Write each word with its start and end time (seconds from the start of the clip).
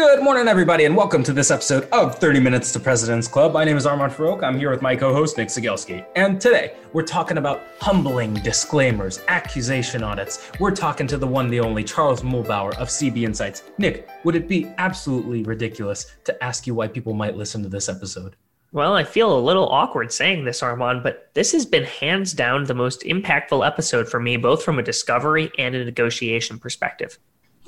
Good 0.00 0.22
morning, 0.22 0.48
everybody, 0.48 0.86
and 0.86 0.96
welcome 0.96 1.22
to 1.24 1.32
this 1.34 1.50
episode 1.50 1.86
of 1.92 2.14
30 2.14 2.40
Minutes 2.40 2.72
to 2.72 2.80
President's 2.80 3.28
Club. 3.28 3.52
My 3.52 3.64
name 3.64 3.76
is 3.76 3.84
Armand 3.84 4.14
Farrokh. 4.14 4.42
I'm 4.42 4.56
here 4.56 4.70
with 4.70 4.80
my 4.80 4.96
co 4.96 5.12
host, 5.12 5.36
Nick 5.36 5.48
Cegelski. 5.48 6.06
And 6.16 6.40
today, 6.40 6.74
we're 6.94 7.02
talking 7.02 7.36
about 7.36 7.64
humbling 7.82 8.32
disclaimers, 8.32 9.20
accusation 9.28 10.02
audits. 10.02 10.50
We're 10.58 10.70
talking 10.70 11.06
to 11.06 11.18
the 11.18 11.26
one, 11.26 11.48
the 11.48 11.60
only 11.60 11.84
Charles 11.84 12.22
Muhlbauer 12.22 12.74
of 12.78 12.88
CB 12.88 13.24
Insights. 13.24 13.64
Nick, 13.76 14.08
would 14.24 14.34
it 14.36 14.48
be 14.48 14.72
absolutely 14.78 15.42
ridiculous 15.42 16.16
to 16.24 16.42
ask 16.42 16.66
you 16.66 16.74
why 16.74 16.88
people 16.88 17.12
might 17.12 17.36
listen 17.36 17.62
to 17.62 17.68
this 17.68 17.90
episode? 17.90 18.36
Well, 18.72 18.94
I 18.94 19.04
feel 19.04 19.36
a 19.36 19.38
little 19.38 19.68
awkward 19.68 20.12
saying 20.12 20.46
this, 20.46 20.62
Armand, 20.62 21.02
but 21.02 21.28
this 21.34 21.52
has 21.52 21.66
been 21.66 21.84
hands 21.84 22.32
down 22.32 22.64
the 22.64 22.74
most 22.74 23.02
impactful 23.02 23.66
episode 23.66 24.08
for 24.08 24.18
me, 24.18 24.38
both 24.38 24.62
from 24.62 24.78
a 24.78 24.82
discovery 24.82 25.50
and 25.58 25.74
a 25.74 25.84
negotiation 25.84 26.58
perspective. 26.58 27.18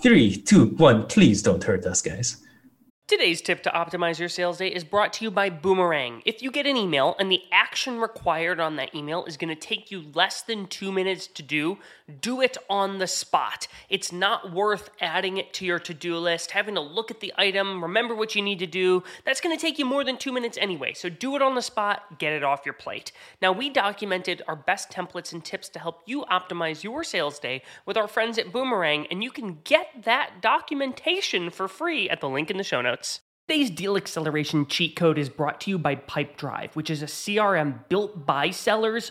Three, 0.03 0.37
two, 0.37 0.67
one. 0.79 1.07
Please 1.07 1.43
don't 1.43 1.63
hurt 1.63 1.87
us, 1.87 2.03
guys. 2.03 2.39
Today's 3.07 3.41
tip 3.41 3.63
to 3.63 3.71
optimize 3.71 4.19
your 4.19 4.29
sales 4.29 4.59
day 4.59 4.67
is 4.67 4.83
brought 4.83 5.13
to 5.13 5.25
you 5.25 5.31
by 5.31 5.49
Boomerang. 5.49 6.23
If 6.25 6.43
you 6.43 6.51
get 6.51 6.67
an 6.67 6.77
email 6.77 7.15
and 7.21 7.31
the 7.31 7.43
action 7.53 8.01
required 8.01 8.59
on 8.59 8.75
that 8.77 8.93
email 8.97 9.25
is 9.27 9.37
going 9.37 9.55
to 9.55 9.55
take 9.55 9.93
you 9.93 10.11
less 10.13 10.43
than 10.43 10.67
two 10.67 10.91
minutes 10.91 11.29
to 11.29 11.43
do, 11.45 11.79
do 12.21 12.41
it 12.41 12.57
on 12.69 12.99
the 12.99 13.07
spot. 13.07 13.67
It's 13.89 14.13
not 14.13 14.53
worth 14.53 14.91
adding 15.01 15.39
it 15.39 15.53
to 15.55 15.65
your 15.65 15.79
to 15.81 15.95
do 15.95 16.17
list, 16.19 16.51
having 16.51 16.75
to 16.75 16.81
look 16.81 17.11
at 17.11 17.21
the 17.21 17.33
item, 17.37 17.83
remember 17.83 18.15
what 18.15 18.35
you 18.35 18.43
need 18.43 18.59
to 18.61 18.67
do. 18.67 19.03
That's 19.25 19.41
going 19.41 19.57
to 19.57 19.61
take 19.61 19.79
you 19.79 19.85
more 19.85 20.05
than 20.05 20.17
two 20.17 20.33
minutes 20.33 20.59
anyway, 20.61 20.93
so 20.93 21.09
do 21.09 21.37
it 21.37 21.43
on 21.43 21.55
the 21.55 21.63
spot, 21.63 22.19
get 22.19 22.33
it 22.33 22.45
off 22.45 22.67
your 22.67 22.75
plate. 22.75 23.13
Now, 23.41 23.53
we 23.53 23.71
documented 23.71 24.43
our 24.47 24.57
best 24.57 24.91
templates 24.91 25.33
and 25.33 25.45
tips 25.45 25.69
to 25.71 25.79
help 25.79 26.03
you 26.07 26.25
optimize 26.31 26.83
your 26.83 27.05
sales 27.05 27.39
day 27.39 27.63
with 27.87 27.97
our 27.97 28.09
friends 28.09 28.39
at 28.39 28.53
Boomerang, 28.53 29.07
and 29.11 29.23
you 29.23 29.31
can 29.31 29.59
get 29.65 30.05
that 30.05 30.41
documentation 30.41 31.51
for 31.51 31.69
free 31.69 32.09
at 32.11 32.21
the 32.21 32.29
link 32.29 32.51
in 32.51 32.57
the 32.57 32.65
show 32.65 32.81
notes. 32.81 33.21
Today's 33.49 33.71
deal 33.71 33.97
acceleration 33.97 34.67
cheat 34.67 34.95
code 34.95 35.19
is 35.19 35.29
brought 35.29 35.61
to 35.63 35.71
you 35.71 35.77
by 35.77 35.97
Pipedrive, 35.97 36.75
which 36.75 36.89
is 36.89 37.03
a 37.03 37.07
CRM 37.07 37.87
built 37.89 38.25
by 38.25 38.51
sellers 38.51 39.11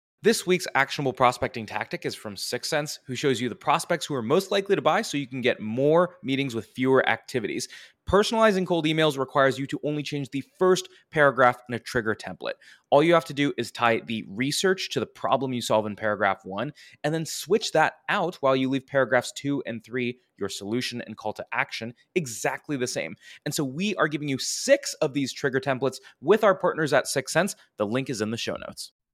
This 0.23 0.45
week's 0.45 0.67
actionable 0.75 1.13
prospecting 1.13 1.65
tactic 1.65 2.05
is 2.05 2.13
from 2.13 2.35
6sense, 2.35 2.99
who 3.07 3.15
shows 3.15 3.41
you 3.41 3.49
the 3.49 3.55
prospects 3.55 4.05
who 4.05 4.13
are 4.13 4.21
most 4.21 4.51
likely 4.51 4.75
to 4.75 4.81
buy 4.81 5.01
so 5.01 5.17
you 5.17 5.25
can 5.25 5.41
get 5.41 5.59
more 5.59 6.17
meetings 6.21 6.53
with 6.53 6.67
fewer 6.67 7.03
activities. 7.09 7.67
Personalizing 8.07 8.67
cold 8.67 8.85
emails 8.85 9.17
requires 9.17 9.57
you 9.57 9.65
to 9.65 9.79
only 9.83 10.03
change 10.03 10.29
the 10.29 10.43
first 10.59 10.89
paragraph 11.09 11.57
in 11.67 11.73
a 11.73 11.79
trigger 11.79 12.13
template. 12.13 12.53
All 12.91 13.01
you 13.01 13.15
have 13.15 13.25
to 13.25 13.33
do 13.33 13.51
is 13.57 13.71
tie 13.71 14.01
the 14.01 14.23
research 14.29 14.91
to 14.91 14.99
the 14.99 15.07
problem 15.07 15.53
you 15.53 15.61
solve 15.61 15.87
in 15.87 15.95
paragraph 15.95 16.41
one, 16.43 16.71
and 17.03 17.11
then 17.11 17.25
switch 17.25 17.71
that 17.71 17.93
out 18.07 18.35
while 18.41 18.55
you 18.55 18.69
leave 18.69 18.85
paragraphs 18.85 19.31
two 19.31 19.63
and 19.65 19.83
three, 19.83 20.19
your 20.37 20.49
solution 20.49 21.01
and 21.01 21.17
call 21.17 21.33
to 21.33 21.45
action, 21.51 21.95
exactly 22.13 22.77
the 22.77 22.85
same. 22.85 23.15
And 23.45 23.55
so 23.55 23.63
we 23.63 23.95
are 23.95 24.07
giving 24.07 24.27
you 24.27 24.37
six 24.37 24.93
of 25.01 25.15
these 25.15 25.33
trigger 25.33 25.59
templates 25.59 25.97
with 26.21 26.43
our 26.43 26.53
partners 26.53 26.93
at 26.93 27.05
6sense. 27.05 27.55
The 27.77 27.87
link 27.87 28.07
is 28.07 28.21
in 28.21 28.29
the 28.29 28.37
show 28.37 28.55
notes. 28.55 28.91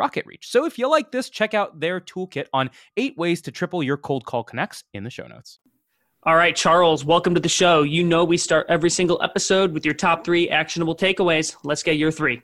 RocketReach. 0.00 0.44
So 0.44 0.64
if 0.64 0.78
you 0.78 0.88
like 0.88 1.12
this, 1.12 1.28
check 1.28 1.52
out 1.52 1.78
their 1.78 2.00
toolkit 2.00 2.46
on 2.54 2.70
eight 2.96 3.18
ways 3.18 3.42
to 3.42 3.52
triple 3.52 3.82
your 3.82 3.98
cold 3.98 4.24
call 4.24 4.42
connects 4.42 4.82
in 4.94 5.04
the 5.04 5.10
show 5.10 5.26
notes. 5.26 5.58
All 6.22 6.36
right, 6.36 6.56
Charles, 6.56 7.04
welcome 7.04 7.34
to 7.34 7.40
the 7.40 7.50
show. 7.50 7.82
You 7.82 8.02
know 8.02 8.24
we 8.24 8.38
start 8.38 8.66
every 8.70 8.88
single 8.88 9.22
episode 9.22 9.72
with 9.72 9.84
your 9.84 9.94
top 9.94 10.24
three 10.24 10.48
actionable 10.48 10.96
takeaways. 10.96 11.54
Let's 11.64 11.82
get 11.82 11.98
your 11.98 12.10
three. 12.10 12.40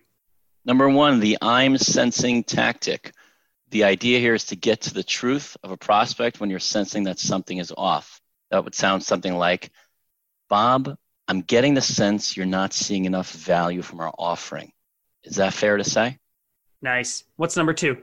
Number 0.67 0.89
one, 0.89 1.19
the 1.21 1.39
I'm 1.41 1.79
sensing 1.79 2.45
tactic. 2.45 3.13
The 3.71 3.85
idea 3.85 4.19
here 4.19 4.35
is 4.35 4.45
to 4.47 4.57
get 4.57 4.83
to 4.83 4.95
the 4.95 5.03
truth 5.03 5.57
of 5.63 5.71
a 5.71 5.77
prospect 5.79 6.41
when 6.41 6.51
you're 6.51 6.59
sensing 6.59 7.05
that 7.05 7.19
something 7.19 7.57
is 7.57 7.73
off. 7.75 8.21
That 8.51 8.65
would 8.65 8.75
sound 8.75 9.03
something 9.03 9.35
like, 9.35 9.71
Bob, 10.51 10.95
I'm 11.27 11.41
getting 11.41 11.75
the 11.75 11.81
sense 11.81 12.37
you're 12.37 12.47
not 12.47 12.73
seeing 12.73 13.07
enough 13.07 13.31
value 13.31 13.83
from 13.83 14.01
our 14.01 14.13
offering. 14.19 14.73
Is 15.25 15.37
that 15.37 15.55
fair 15.55 15.77
to 15.77 15.85
say? 15.85 16.19
Nice. 16.87 17.25
What's 17.35 17.57
number 17.57 17.73
two? 17.73 18.01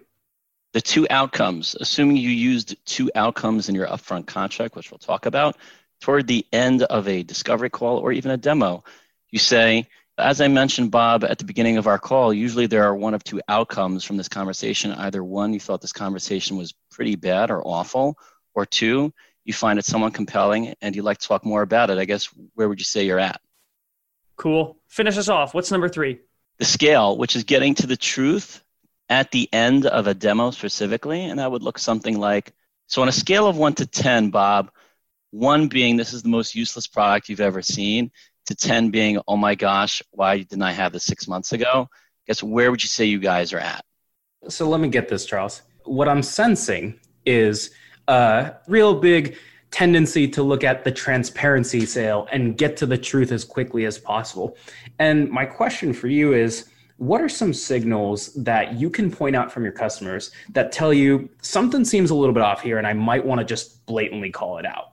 The 0.73 0.81
two 0.81 1.07
outcomes, 1.09 1.73
assuming 1.79 2.17
you 2.17 2.27
used 2.27 2.75
two 2.85 3.09
outcomes 3.15 3.69
in 3.69 3.75
your 3.75 3.87
upfront 3.87 4.27
contract, 4.27 4.75
which 4.75 4.91
we'll 4.91 4.97
talk 4.97 5.25
about, 5.25 5.55
toward 6.01 6.27
the 6.27 6.45
end 6.51 6.83
of 6.83 7.07
a 7.07 7.23
discovery 7.23 7.69
call 7.69 7.99
or 7.99 8.11
even 8.11 8.31
a 8.31 8.35
demo, 8.35 8.83
you 9.31 9.39
say, 9.39 9.87
as 10.17 10.41
I 10.41 10.49
mentioned, 10.49 10.91
Bob, 10.91 11.23
at 11.23 11.37
the 11.37 11.45
beginning 11.45 11.77
of 11.77 11.87
our 11.87 11.97
call, 11.97 12.33
usually 12.33 12.67
there 12.67 12.83
are 12.83 12.93
one 12.93 13.13
of 13.13 13.23
two 13.23 13.39
outcomes 13.47 14.03
from 14.03 14.17
this 14.17 14.27
conversation. 14.27 14.91
Either 14.91 15.23
one, 15.23 15.53
you 15.53 15.61
thought 15.61 15.79
this 15.79 15.93
conversation 15.93 16.57
was 16.57 16.73
pretty 16.91 17.15
bad 17.15 17.51
or 17.51 17.65
awful, 17.65 18.17
or 18.53 18.65
two, 18.65 19.13
you 19.45 19.53
find 19.53 19.79
it 19.79 19.85
somewhat 19.85 20.13
compelling 20.13 20.75
and 20.81 20.93
you'd 20.93 21.05
like 21.05 21.19
to 21.19 21.27
talk 21.29 21.45
more 21.45 21.61
about 21.61 21.89
it. 21.89 21.99
I 21.99 22.03
guess 22.03 22.25
where 22.53 22.67
would 22.67 22.81
you 22.81 22.85
say 22.85 23.05
you're 23.05 23.17
at? 23.17 23.39
Cool. 24.35 24.77
Finish 24.89 25.17
us 25.17 25.29
off. 25.29 25.53
What's 25.53 25.71
number 25.71 25.87
three? 25.87 26.19
The 26.57 26.65
scale, 26.65 27.17
which 27.17 27.37
is 27.37 27.45
getting 27.45 27.75
to 27.75 27.87
the 27.87 27.97
truth 27.97 28.62
at 29.09 29.31
the 29.31 29.49
end 29.53 29.85
of 29.85 30.07
a 30.07 30.13
demo 30.13 30.51
specifically, 30.51 31.25
and 31.25 31.39
that 31.39 31.51
would 31.51 31.63
look 31.63 31.77
something 31.77 32.19
like 32.19 32.53
so 32.87 33.01
on 33.01 33.07
a 33.07 33.13
scale 33.13 33.47
of 33.47 33.57
one 33.57 33.73
to 33.75 33.85
10, 33.85 34.29
Bob, 34.29 34.71
one 35.31 35.67
being 35.67 35.97
this 35.97 36.13
is 36.13 36.23
the 36.23 36.29
most 36.29 36.53
useless 36.53 36.85
product 36.85 37.29
you've 37.29 37.41
ever 37.41 37.61
seen, 37.61 38.11
to 38.45 38.55
10 38.55 38.91
being, 38.91 39.19
oh 39.27 39.37
my 39.37 39.55
gosh, 39.55 40.03
why 40.11 40.37
didn't 40.37 40.61
I 40.61 40.73
have 40.73 40.93
this 40.93 41.05
six 41.05 41.27
months 41.27 41.53
ago? 41.53 41.89
Guess 42.27 42.43
where 42.43 42.69
would 42.69 42.83
you 42.83 42.89
say 42.89 43.05
you 43.05 43.19
guys 43.19 43.53
are 43.53 43.59
at? 43.59 43.83
So 44.49 44.69
let 44.69 44.79
me 44.79 44.89
get 44.89 45.09
this, 45.09 45.25
Charles. 45.25 45.61
What 45.85 46.07
I'm 46.07 46.21
sensing 46.21 46.99
is 47.25 47.71
a 48.07 48.53
real 48.67 48.99
big 48.99 49.37
tendency 49.71 50.27
to 50.27 50.43
look 50.43 50.63
at 50.63 50.83
the 50.83 50.91
transparency 50.91 51.85
sale 51.85 52.27
and 52.31 52.57
get 52.57 52.77
to 52.77 52.85
the 52.85 52.97
truth 52.97 53.31
as 53.31 53.43
quickly 53.43 53.85
as 53.85 53.97
possible. 53.97 54.55
And 54.99 55.29
my 55.29 55.45
question 55.45 55.93
for 55.93 56.07
you 56.07 56.33
is 56.33 56.69
what 56.97 57.21
are 57.21 57.29
some 57.29 57.53
signals 57.53 58.33
that 58.35 58.73
you 58.73 58.89
can 58.89 59.11
point 59.11 59.35
out 59.35 59.51
from 59.51 59.63
your 59.63 59.71
customers 59.71 60.31
that 60.51 60.71
tell 60.71 60.93
you 60.93 61.29
something 61.41 61.83
seems 61.83 62.11
a 62.11 62.15
little 62.15 62.33
bit 62.33 62.43
off 62.43 62.61
here 62.61 62.77
and 62.77 62.87
I 62.87 62.93
might 62.93 63.25
want 63.25 63.39
to 63.39 63.45
just 63.45 63.85
blatantly 63.85 64.29
call 64.29 64.57
it 64.57 64.65
out? 64.65 64.91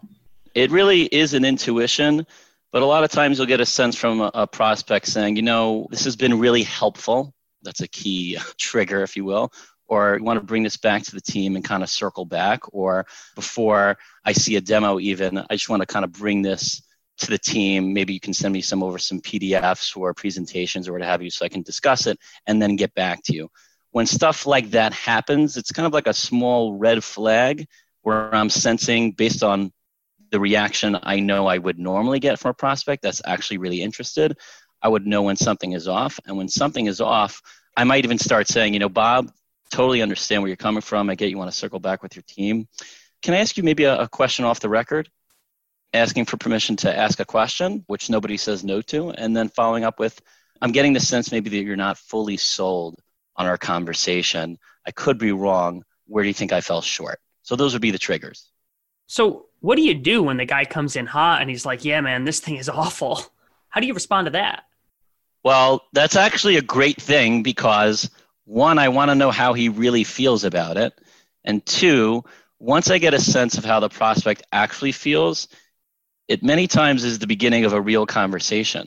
It 0.55 0.71
really 0.71 1.03
is 1.07 1.35
an 1.35 1.45
intuition, 1.45 2.27
but 2.73 2.83
a 2.83 2.87
lot 2.87 3.05
of 3.05 3.11
times 3.11 3.39
you'll 3.39 3.47
get 3.47 3.61
a 3.61 3.67
sense 3.67 3.95
from 3.95 4.31
a, 4.35 4.47
prospect 4.47 5.07
saying, 5.07 5.37
you 5.37 5.43
know, 5.43 5.87
this 5.91 6.05
has 6.05 6.17
been 6.17 6.39
really 6.39 6.63
helpful. 6.63 7.35
That's 7.63 7.81
a 7.81 7.89
key 7.89 8.39
trigger, 8.59 9.03
if 9.03 9.17
you 9.17 9.25
will 9.25 9.53
or 9.91 10.17
you 10.19 10.25
want 10.25 10.39
to 10.39 10.47
bring 10.47 10.63
this 10.63 10.77
back 10.77 11.03
to 11.03 11.13
the 11.13 11.21
team 11.21 11.57
and 11.57 11.65
kind 11.65 11.83
of 11.83 11.91
circle 11.91 12.25
back 12.25 12.61
or 12.73 13.05
before 13.35 13.99
i 14.25 14.33
see 14.33 14.57
a 14.57 14.61
demo 14.61 14.99
even 15.01 15.37
i 15.37 15.55
just 15.55 15.69
want 15.69 15.83
to 15.83 15.87
kind 15.87 16.05
of 16.05 16.13
bring 16.13 16.41
this 16.41 16.81
to 17.21 17.31
the 17.31 17.39
team 17.39 17.93
maybe 17.93 18.13
you 18.13 18.21
can 18.21 18.35
send 18.35 18.53
me 18.53 18.61
some 18.61 18.83
over 18.83 18.99
some 18.99 19.21
pdfs 19.21 19.97
or 19.97 20.13
presentations 20.15 20.89
or 20.89 20.93
what 20.93 21.03
have 21.03 21.23
you 21.23 21.31
so 21.31 21.45
i 21.45 21.49
can 21.49 21.63
discuss 21.63 22.07
it 22.07 22.19
and 22.47 22.61
then 22.61 22.77
get 22.77 22.95
back 22.95 23.23
to 23.23 23.35
you 23.35 23.49
when 23.93 24.07
stuff 24.07 24.47
like 24.47 24.71
that 24.71 24.93
happens 24.93 25.57
it's 25.57 25.73
kind 25.73 25.87
of 25.87 25.93
like 25.93 26.07
a 26.07 26.15
small 26.15 26.77
red 26.77 27.03
flag 27.03 27.67
where 28.03 28.35
i'm 28.35 28.51
sensing 28.51 29.13
based 29.13 29.43
on 29.43 29.73
the 30.31 30.41
reaction 30.41 30.99
i 31.03 31.21
know 31.21 31.47
i 31.47 31.59
would 31.59 31.79
normally 31.79 32.21
get 32.21 32.39
from 32.39 32.51
a 32.51 32.55
prospect 32.55 33.03
that's 33.03 33.23
actually 33.25 33.59
really 33.59 33.83
interested 33.83 34.37
i 34.83 34.89
would 34.89 35.07
know 35.07 35.23
when 35.23 35.37
something 35.37 35.73
is 35.73 35.89
off 35.89 36.19
and 36.27 36.37
when 36.37 36.49
something 36.49 36.87
is 36.87 37.01
off 37.01 37.43
I 37.77 37.85
might 37.85 38.05
even 38.05 38.19
start 38.19 38.49
saying, 38.49 38.75
you 38.75 38.81
know, 38.81 38.89
Bob, 38.89 39.31
totally 39.71 40.03
understand 40.03 40.43
where 40.43 40.49
you're 40.49 40.57
coming 40.57 40.83
from. 40.83 41.09
I 41.09 41.15
get 41.15 41.31
you 41.31 41.39
want 41.39 41.51
to 41.51 41.57
circle 41.57 41.81
back 41.81 42.03
with 42.03 42.17
your 42.17 42.25
team. 42.27 42.69
Can 43.23 43.35
I 43.35 43.39
ask 43.39 43.57
you 43.57 43.63
maybe 43.63 43.85
a, 43.85 44.01
a 44.01 44.09
question 44.09 44.45
off 44.45 44.61
the 44.61 44.69
record? 44.69 45.09
Asking 45.93 46.25
for 46.25 46.37
permission 46.37 46.77
to 46.77 46.97
ask 46.97 47.19
a 47.19 47.25
question, 47.25 47.85
which 47.89 48.11
nobody 48.11 48.37
says 48.37 48.63
no 48.63 48.81
to, 48.83 49.11
and 49.11 49.37
then 49.37 49.49
following 49.49 49.85
up 49.85 49.99
with, 49.99 50.21
I'm 50.63 50.73
getting 50.73 50.93
the 50.93 51.01
sense 51.01 51.33
maybe 51.33 51.51
that 51.51 51.63
you're 51.63 51.77
not 51.77 51.99
fully 51.99 52.37
sold 52.37 53.01
on 53.37 53.47
our 53.47 53.59
conversation. 53.59 54.59
I 54.87 54.93
could 54.93 55.19
be 55.19 55.33
wrong. 55.33 55.83
Where 56.07 56.23
do 56.23 56.29
you 56.29 56.35
think 56.35 56.53
I 56.53 56.61
fell 56.61 56.83
short? 56.83 57.21
So 57.43 57.57
those 57.57 57.73
would 57.73 57.83
be 57.83 57.91
the 57.91 57.99
triggers. 57.99 58.51
So, 59.07 59.47
what 59.61 59.77
do 59.77 59.83
you 59.83 59.95
do 59.95 60.23
when 60.23 60.37
the 60.37 60.45
guy 60.45 60.65
comes 60.65 60.95
in 60.95 61.07
hot 61.07 61.41
and 61.41 61.51
he's 61.51 61.67
like, 61.67 61.85
Yeah, 61.85 62.01
man, 62.01 62.25
this 62.25 62.41
thing 62.41 62.57
is 62.57 62.69
awful? 62.83 63.21
How 63.69 63.81
do 63.81 63.87
you 63.87 63.95
respond 63.95 64.27
to 64.27 64.31
that? 64.33 64.65
Well, 65.43 65.83
that's 65.93 66.17
actually 66.17 66.57
a 66.57 66.63
great 66.63 67.01
thing 67.01 67.43
because 67.43 68.11
one, 68.45 68.79
I 68.79 68.89
want 68.89 69.11
to 69.11 69.15
know 69.15 69.31
how 69.31 69.53
he 69.55 69.69
really 69.69 70.05
feels 70.05 70.45
about 70.45 70.77
it. 70.77 70.93
And 71.45 71.65
two, 71.65 72.25
once 72.59 72.91
I 72.91 72.99
get 72.99 73.15
a 73.15 73.21
sense 73.21 73.57
of 73.57 73.65
how 73.65 73.81
the 73.81 73.89
prospect 73.89 74.43
actually 74.53 74.93
feels, 74.93 75.49
it 76.31 76.45
many 76.45 76.69
times 76.69 77.03
is 77.03 77.19
the 77.19 77.27
beginning 77.27 77.65
of 77.65 77.73
a 77.73 77.81
real 77.81 78.07
conversation 78.07 78.87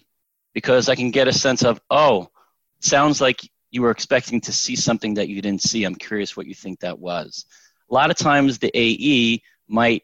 because 0.53 0.87
I 0.87 0.95
can 0.95 1.11
get 1.11 1.27
a 1.27 1.33
sense 1.33 1.65
of, 1.65 1.81
oh, 1.89 2.29
sounds 2.79 3.19
like 3.19 3.41
you 3.69 3.81
were 3.81 3.91
expecting 3.91 4.39
to 4.41 4.53
see 4.53 4.77
something 4.77 5.15
that 5.15 5.27
you 5.27 5.41
didn't 5.41 5.61
see. 5.61 5.83
I'm 5.83 5.93
curious 5.93 6.37
what 6.37 6.47
you 6.47 6.55
think 6.55 6.79
that 6.79 6.99
was. 6.99 7.45
A 7.91 7.93
lot 7.93 8.09
of 8.09 8.15
times 8.15 8.59
the 8.59 8.71
AE 8.73 9.41
might 9.67 10.03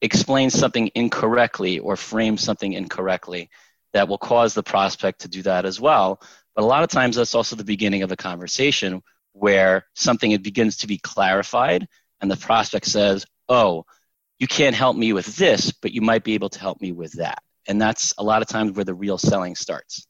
explain 0.00 0.48
something 0.48 0.90
incorrectly 0.94 1.78
or 1.78 1.94
frame 1.94 2.38
something 2.38 2.72
incorrectly 2.72 3.50
that 3.92 4.08
will 4.08 4.16
cause 4.16 4.54
the 4.54 4.62
prospect 4.62 5.20
to 5.20 5.28
do 5.28 5.42
that 5.42 5.66
as 5.66 5.78
well. 5.78 6.22
But 6.54 6.64
a 6.64 6.66
lot 6.66 6.84
of 6.84 6.88
times 6.88 7.16
that's 7.16 7.34
also 7.34 7.54
the 7.54 7.64
beginning 7.64 8.02
of 8.02 8.12
a 8.12 8.16
conversation 8.16 9.02
where 9.34 9.84
something 9.94 10.34
begins 10.40 10.78
to 10.78 10.86
be 10.86 10.96
clarified 10.96 11.86
and 12.22 12.30
the 12.30 12.36
prospect 12.38 12.86
says, 12.86 13.26
Oh, 13.50 13.84
you 14.42 14.48
can't 14.48 14.74
help 14.74 14.96
me 14.96 15.12
with 15.12 15.36
this, 15.36 15.70
but 15.70 15.92
you 15.92 16.00
might 16.00 16.24
be 16.24 16.34
able 16.34 16.48
to 16.48 16.58
help 16.58 16.80
me 16.80 16.90
with 16.90 17.12
that. 17.12 17.40
And 17.68 17.80
that's 17.80 18.12
a 18.18 18.24
lot 18.24 18.42
of 18.42 18.48
times 18.48 18.72
where 18.72 18.84
the 18.84 18.92
real 18.92 19.16
selling 19.16 19.54
starts. 19.54 20.08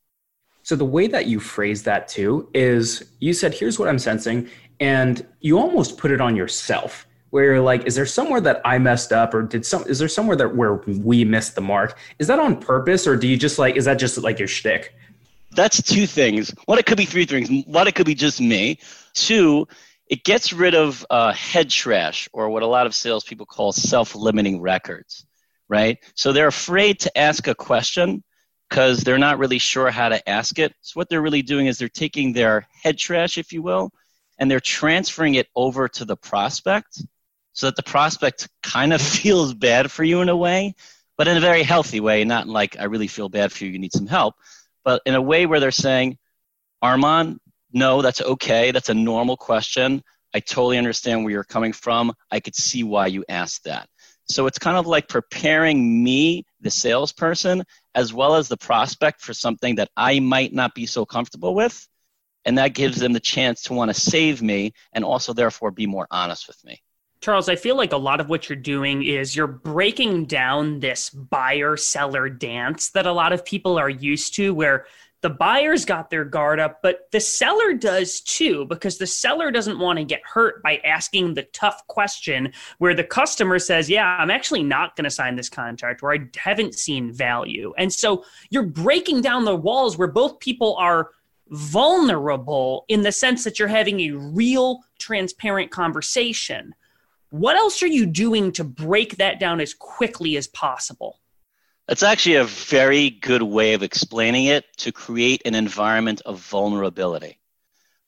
So 0.63 0.75
the 0.75 0.87
way 0.87 1.07
that 1.07 1.27
you 1.27 1.39
phrase 1.39 1.83
that 1.83 2.09
too 2.09 2.49
is 2.55 3.05
you 3.21 3.35
said, 3.35 3.53
here's 3.53 3.79
what 3.79 3.91
I'm 3.91 3.99
sensing, 3.99 4.49
and 4.81 5.27
you 5.41 5.59
almost 5.59 5.99
put 5.99 6.11
it 6.11 6.23
on 6.23 6.35
yourself 6.35 7.07
where 7.29 7.45
you're 7.45 7.61
like, 7.61 7.85
is 7.85 7.95
there 7.95 8.07
somewhere 8.07 8.41
that 8.41 8.63
I 8.65 8.79
messed 8.79 9.13
up 9.13 9.35
or 9.35 9.43
did 9.43 9.67
some, 9.67 9.83
is 9.87 9.99
there 9.99 10.09
somewhere 10.09 10.37
that 10.37 10.57
where 10.57 10.77
we 10.77 11.27
missed 11.27 11.55
the 11.55 11.61
mark? 11.61 11.99
Is 12.19 12.27
that 12.29 12.39
on 12.39 12.59
purpose 12.59 13.07
or 13.07 13.17
do 13.17 13.29
you 13.29 13.37
just 13.37 13.59
like, 13.59 13.77
is 13.77 13.85
that 13.85 13.99
just 13.99 14.17
like 14.17 14.39
your 14.39 14.49
shtick? 14.49 14.95
that's 15.55 15.83
two 15.83 16.07
things. 16.07 16.55
One, 16.67 16.79
it 16.79 16.87
could 16.87 16.97
be 16.97 17.05
three 17.05 17.25
things. 17.25 17.51
One, 17.67 17.87
it 17.87 17.95
could 17.95 18.07
be 18.07 18.15
just 18.15 18.41
me. 18.41 18.79
Two, 19.15 19.69
it 20.13 20.25
gets 20.25 20.53
rid 20.53 20.75
of 20.75 21.07
uh, 21.09 21.33
head 21.33 21.71
trash 21.71 22.29
or 22.35 22.51
what 22.51 22.63
a 22.63 22.67
lot 22.67 22.87
of 22.87 22.95
salespeople 22.95 23.47
call 23.47 23.73
self-limiting 23.73 24.61
records, 24.61 25.25
right? 25.69 25.97
So 26.15 26.33
they're 26.33 26.49
afraid 26.49 27.01
to 27.01 27.19
ask 27.19 27.47
a 27.47 27.55
question 27.55 28.23
because 28.69 29.01
they're 29.01 29.17
not 29.17 29.39
really 29.39 29.59
sure 29.59 29.91
how 29.91 30.11
to 30.11 30.29
ask 30.29 30.59
it. 30.59 30.75
So 30.83 30.99
what 30.99 31.09
they're 31.09 31.23
really 31.23 31.41
doing 31.41 31.67
is 31.67 31.79
they're 31.79 31.89
taking 31.89 32.35
their 32.35 32.67
head 32.83 32.99
trash, 32.99 33.39
if 33.39 33.53
you 33.53 33.63
will, 33.63 33.91
and 34.39 34.51
they're 34.51 34.61
transferring 34.61 35.37
it 35.37 35.49
over 35.57 35.89
to 35.89 36.05
the 36.05 36.17
prospect 36.17 37.03
so 37.55 37.67
that 37.67 37.77
the 37.77 37.83
prospect 37.83 38.51
kind 38.63 38.93
of 38.93 39.01
feels 39.23 39.55
bad 39.55 39.91
for 39.91 40.05
you 40.05 40.21
in 40.21 40.29
a 40.29 40.37
way, 40.37 40.75
but 41.17 41.27
in 41.27 41.39
a 41.39 41.41
very 41.41 41.63
healthy 41.63 42.01
way, 42.01 42.25
not 42.25 42.47
like 42.47 42.79
I 42.79 42.85
really 42.85 43.09
feel 43.09 43.31
bad 43.31 43.51
for 43.51 43.65
you, 43.65 43.71
you 43.71 43.79
need 43.79 43.95
some 43.95 44.07
help 44.07 44.35
but 44.85 45.03
in 45.07 45.15
a 45.15 45.23
way 45.23 45.47
where 45.47 45.61
they're 45.61 45.71
saying, 45.71 46.19
Armand, 46.81 47.39
no, 47.73 48.03
that's 48.03 48.21
okay. 48.21 48.71
That's 48.71 48.89
a 48.89 48.95
normal 48.95 49.37
question. 49.37 50.03
I 50.35 50.41
totally 50.41 50.79
understand 50.79 51.25
where 51.25 51.33
you're 51.33 51.45
coming 51.45 51.73
from. 51.73 52.13
I 52.31 52.41
could 52.41 52.55
see 52.55 52.83
why 52.83 53.09
you 53.09 53.25
asked 53.29 53.65
that. 53.65 53.89
So 54.29 54.47
it's 54.47 54.59
kind 54.59 54.77
of 54.77 54.87
like 54.87 55.09
preparing 55.09 56.03
me, 56.03 56.45
the 56.61 56.71
salesperson, 56.71 57.65
as 57.95 58.15
well 58.15 58.35
as 58.35 58.49
the 58.49 58.57
prospect 58.57 59.21
for 59.21 59.35
something 59.35 59.75
that 59.75 59.91
I 59.97 60.21
might 60.21 60.55
not 60.55 60.75
be 60.75 60.87
so 60.87 61.05
comfortable 61.05 61.55
with. 61.55 61.87
And 62.45 62.59
that 62.59 62.75
gives 62.75 62.99
them 62.99 63.13
the 63.13 63.21
chance 63.21 63.63
to 63.65 63.75
want 63.75 63.95
to 63.95 64.01
save 64.01 64.43
me 64.43 64.73
and 64.93 65.05
also, 65.05 65.33
therefore, 65.33 65.71
be 65.71 65.87
more 65.87 66.07
honest 66.11 66.49
with 66.49 66.65
me. 66.65 66.83
Charles, 67.21 67.49
I 67.49 67.55
feel 67.55 67.77
like 67.77 67.93
a 67.93 67.97
lot 67.97 68.21
of 68.21 68.29
what 68.29 68.49
you're 68.49 68.57
doing 68.57 69.05
is 69.05 69.37
you're 69.37 69.47
breaking 69.47 70.25
down 70.25 70.81
this 70.81 71.09
buyer 71.09 71.77
seller 71.77 72.29
dance 72.29 72.91
that 72.91 73.07
a 73.07 73.13
lot 73.13 73.33
of 73.33 73.45
people 73.45 73.79
are 73.79 73.91
used 73.91 74.35
to, 74.37 74.53
where 74.53 74.87
the 75.23 75.31
buyer's 75.31 75.85
got 75.85 76.11
their 76.11 76.25
guard 76.25 76.61
up, 76.61 76.81
but 76.83 77.09
the 77.13 77.21
seller 77.21 77.73
does 77.73 78.21
too, 78.21 78.67
because 78.67 78.99
the 78.99 79.07
seller 79.07 79.51
doesn't 79.51 79.79
want 79.79 79.99
to 79.99 80.05
get 80.05 80.21
hurt 80.25 80.63
by 80.63 80.79
asking 80.85 81.35
the 81.35 81.45
tough 81.45 81.87
question 81.87 82.53
where 82.79 82.95
the 82.95 83.05
customer 83.05 83.59
says, 83.59 83.89
Yeah, 83.89 84.17
I'm 84.19 84.31
actually 84.31 84.63
not 84.63 84.97
going 84.97 85.05
to 85.05 85.11
sign 85.11 85.37
this 85.37 85.49
contract, 85.49 86.03
or 86.03 86.13
I 86.13 86.19
haven't 86.37 86.75
seen 86.75 87.13
value. 87.13 87.73
And 87.79 87.93
so 87.93 88.25
you're 88.51 88.65
breaking 88.65 89.23
down 89.23 89.45
the 89.45 89.57
walls 89.57 89.97
where 89.97 90.09
both 90.09 90.41
people 90.41 90.77
are 90.77 91.11
vulnerable 91.49 92.85
in 92.89 93.03
the 93.03 93.13
sense 93.13 93.45
that 93.45 93.59
you're 93.59 93.69
having 93.69 94.01
a 94.01 94.11
real, 94.13 94.81
transparent 94.99 95.71
conversation 95.71 96.75
what 97.33 97.57
else 97.57 97.83
are 97.83 97.87
you 97.87 98.05
doing 98.05 98.53
to 98.53 98.63
break 98.63 99.17
that 99.17 99.41
down 99.41 99.59
as 99.59 99.73
quickly 99.73 100.37
as 100.37 100.47
possible? 100.49 101.19
That's 101.93 102.03
actually 102.03 102.37
a 102.37 102.45
very 102.45 103.11
good 103.11 103.43
way 103.43 103.75
of 103.75 103.83
explaining 103.83 104.47
it 104.47 104.65
to 104.79 104.93
create 104.93 105.43
an 105.45 105.55
environment 105.55 106.23
of 106.25 106.39
vulnerability. 106.41 107.39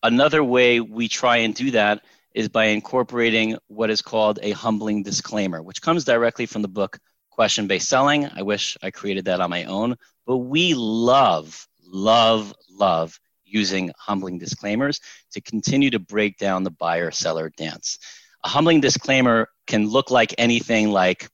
Another 0.02 0.42
way 0.42 0.80
we 0.80 1.06
try 1.06 1.36
and 1.36 1.54
do 1.54 1.70
that 1.72 2.02
is 2.34 2.48
by 2.48 2.64
incorporating 2.64 3.58
what 3.66 3.90
is 3.90 4.00
called 4.00 4.38
a 4.42 4.52
humbling 4.52 5.02
disclaimer, 5.02 5.62
which 5.62 5.82
comes 5.82 6.06
directly 6.06 6.46
from 6.46 6.62
the 6.62 6.68
book 6.68 6.98
Question 7.28 7.66
Based 7.66 7.86
Selling. 7.86 8.26
I 8.34 8.40
wish 8.40 8.78
I 8.82 8.90
created 8.90 9.26
that 9.26 9.42
on 9.42 9.50
my 9.50 9.64
own, 9.64 9.96
but 10.26 10.38
we 10.38 10.72
love, 10.72 11.68
love, 11.86 12.54
love 12.70 13.20
using 13.44 13.92
humbling 13.98 14.38
disclaimers 14.38 14.98
to 15.32 15.42
continue 15.42 15.90
to 15.90 15.98
break 15.98 16.38
down 16.38 16.64
the 16.64 16.70
buyer 16.70 17.10
seller 17.10 17.52
dance 17.58 17.98
a 18.44 18.48
humbling 18.48 18.80
disclaimer 18.80 19.48
can 19.66 19.90
look 19.90 20.10
like 20.10 20.34
anything 20.38 20.90
like 20.90 21.28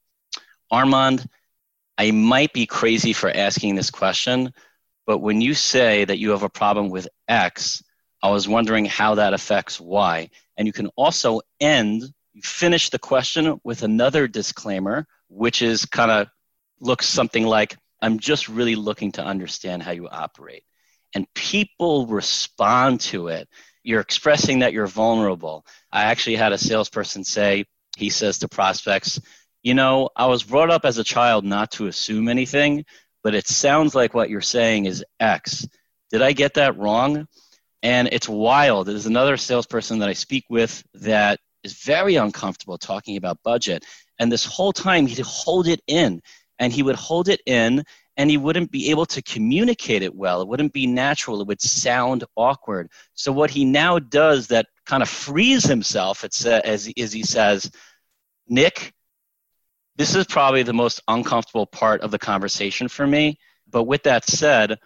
Armand, 0.72 1.28
I 2.00 2.12
might 2.12 2.54
be 2.54 2.64
crazy 2.64 3.12
for 3.12 3.28
asking 3.28 3.74
this 3.74 3.90
question, 3.90 4.54
but 5.06 5.18
when 5.18 5.42
you 5.42 5.52
say 5.52 6.06
that 6.06 6.18
you 6.18 6.30
have 6.30 6.44
a 6.44 6.48
problem 6.48 6.88
with 6.88 7.06
X, 7.28 7.82
I 8.22 8.30
was 8.30 8.48
wondering 8.48 8.86
how 8.86 9.16
that 9.16 9.34
affects 9.34 9.78
Y. 9.78 10.30
And 10.56 10.66
you 10.66 10.72
can 10.72 10.86
also 10.96 11.42
end, 11.60 12.04
finish 12.42 12.88
the 12.88 12.98
question 12.98 13.60
with 13.64 13.82
another 13.82 14.26
disclaimer, 14.26 15.06
which 15.28 15.60
is 15.60 15.84
kind 15.84 16.10
of 16.10 16.28
looks 16.80 17.04
something 17.04 17.44
like, 17.44 17.76
I'm 18.00 18.18
just 18.18 18.48
really 18.48 18.76
looking 18.76 19.12
to 19.12 19.22
understand 19.22 19.82
how 19.82 19.90
you 19.90 20.08
operate. 20.08 20.64
And 21.14 21.26
people 21.34 22.06
respond 22.06 23.00
to 23.12 23.28
it 23.28 23.46
you're 23.82 24.00
expressing 24.00 24.60
that 24.60 24.72
you're 24.72 24.86
vulnerable. 24.86 25.64
I 25.90 26.04
actually 26.04 26.36
had 26.36 26.52
a 26.52 26.58
salesperson 26.58 27.24
say, 27.24 27.64
he 27.96 28.10
says 28.10 28.38
to 28.38 28.48
prospects, 28.48 29.20
you 29.62 29.74
know, 29.74 30.08
I 30.16 30.26
was 30.26 30.42
brought 30.42 30.70
up 30.70 30.84
as 30.84 30.98
a 30.98 31.04
child 31.04 31.44
not 31.44 31.72
to 31.72 31.86
assume 31.86 32.28
anything, 32.28 32.84
but 33.22 33.34
it 33.34 33.46
sounds 33.46 33.94
like 33.94 34.14
what 34.14 34.30
you're 34.30 34.40
saying 34.40 34.86
is 34.86 35.04
X. 35.18 35.66
Did 36.10 36.22
I 36.22 36.32
get 36.32 36.54
that 36.54 36.78
wrong? 36.78 37.26
And 37.82 38.08
it's 38.12 38.28
wild. 38.28 38.86
There's 38.86 39.06
another 39.06 39.36
salesperson 39.36 39.98
that 40.00 40.08
I 40.08 40.14
speak 40.14 40.44
with 40.48 40.82
that 40.94 41.40
is 41.62 41.74
very 41.74 42.16
uncomfortable 42.16 42.78
talking 42.78 43.16
about 43.16 43.42
budget. 43.42 43.84
And 44.18 44.30
this 44.30 44.44
whole 44.44 44.72
time, 44.72 45.06
he'd 45.06 45.18
hold 45.18 45.66
it 45.66 45.80
in 45.86 46.20
and 46.58 46.72
he 46.72 46.82
would 46.82 46.96
hold 46.96 47.28
it 47.28 47.40
in 47.46 47.84
and 48.16 48.30
he 48.30 48.36
wouldn't 48.36 48.70
be 48.70 48.90
able 48.90 49.06
to 49.06 49.22
communicate 49.22 50.02
it 50.02 50.14
well. 50.14 50.42
It 50.42 50.48
wouldn't 50.48 50.72
be 50.72 50.86
natural. 50.86 51.40
It 51.40 51.46
would 51.46 51.60
sound 51.60 52.24
awkward. 52.36 52.90
So, 53.14 53.32
what 53.32 53.50
he 53.50 53.64
now 53.64 53.98
does 53.98 54.48
that 54.48 54.66
kind 54.84 55.02
of 55.02 55.08
frees 55.08 55.64
himself, 55.64 56.24
it's, 56.24 56.44
uh, 56.44 56.60
as, 56.64 56.92
as 56.98 57.12
he 57.12 57.22
says, 57.22 57.70
Nick, 58.46 58.92
this 59.96 60.14
is 60.14 60.26
probably 60.26 60.62
the 60.62 60.72
most 60.72 61.00
uncomfortable 61.08 61.66
part 61.66 62.00
of 62.00 62.10
the 62.10 62.18
conversation 62.18 62.88
for 62.88 63.06
me. 63.06 63.38
But 63.70 63.84
with 63.84 64.04
that 64.04 64.24
said, 64.24 64.78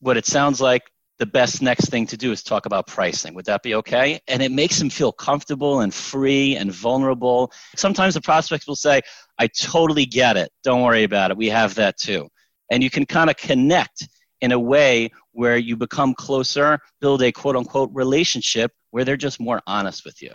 what 0.00 0.16
it 0.16 0.26
sounds 0.26 0.60
like 0.60 0.90
the 1.18 1.26
best 1.26 1.62
next 1.62 1.90
thing 1.90 2.06
to 2.06 2.16
do 2.16 2.32
is 2.32 2.42
talk 2.42 2.66
about 2.66 2.86
pricing. 2.86 3.34
Would 3.34 3.46
that 3.46 3.62
be 3.62 3.74
okay? 3.76 4.20
And 4.26 4.42
it 4.42 4.50
makes 4.50 4.78
them 4.78 4.90
feel 4.90 5.12
comfortable 5.12 5.80
and 5.80 5.94
free 5.94 6.56
and 6.56 6.72
vulnerable. 6.72 7.52
Sometimes 7.76 8.14
the 8.14 8.20
prospects 8.20 8.66
will 8.66 8.76
say, 8.76 9.00
I 9.38 9.46
totally 9.46 10.06
get 10.06 10.36
it. 10.36 10.50
Don't 10.64 10.82
worry 10.82 11.04
about 11.04 11.30
it. 11.30 11.36
We 11.36 11.48
have 11.50 11.76
that 11.76 11.96
too. 11.96 12.28
And 12.70 12.82
you 12.82 12.90
can 12.90 13.06
kind 13.06 13.30
of 13.30 13.36
connect 13.36 14.08
in 14.40 14.52
a 14.52 14.58
way 14.58 15.10
where 15.32 15.56
you 15.56 15.76
become 15.76 16.14
closer, 16.14 16.78
build 17.00 17.22
a 17.22 17.32
quote 17.32 17.56
unquote 17.56 17.90
relationship 17.92 18.72
where 18.90 19.04
they're 19.04 19.16
just 19.16 19.40
more 19.40 19.60
honest 19.66 20.04
with 20.04 20.20
you. 20.20 20.34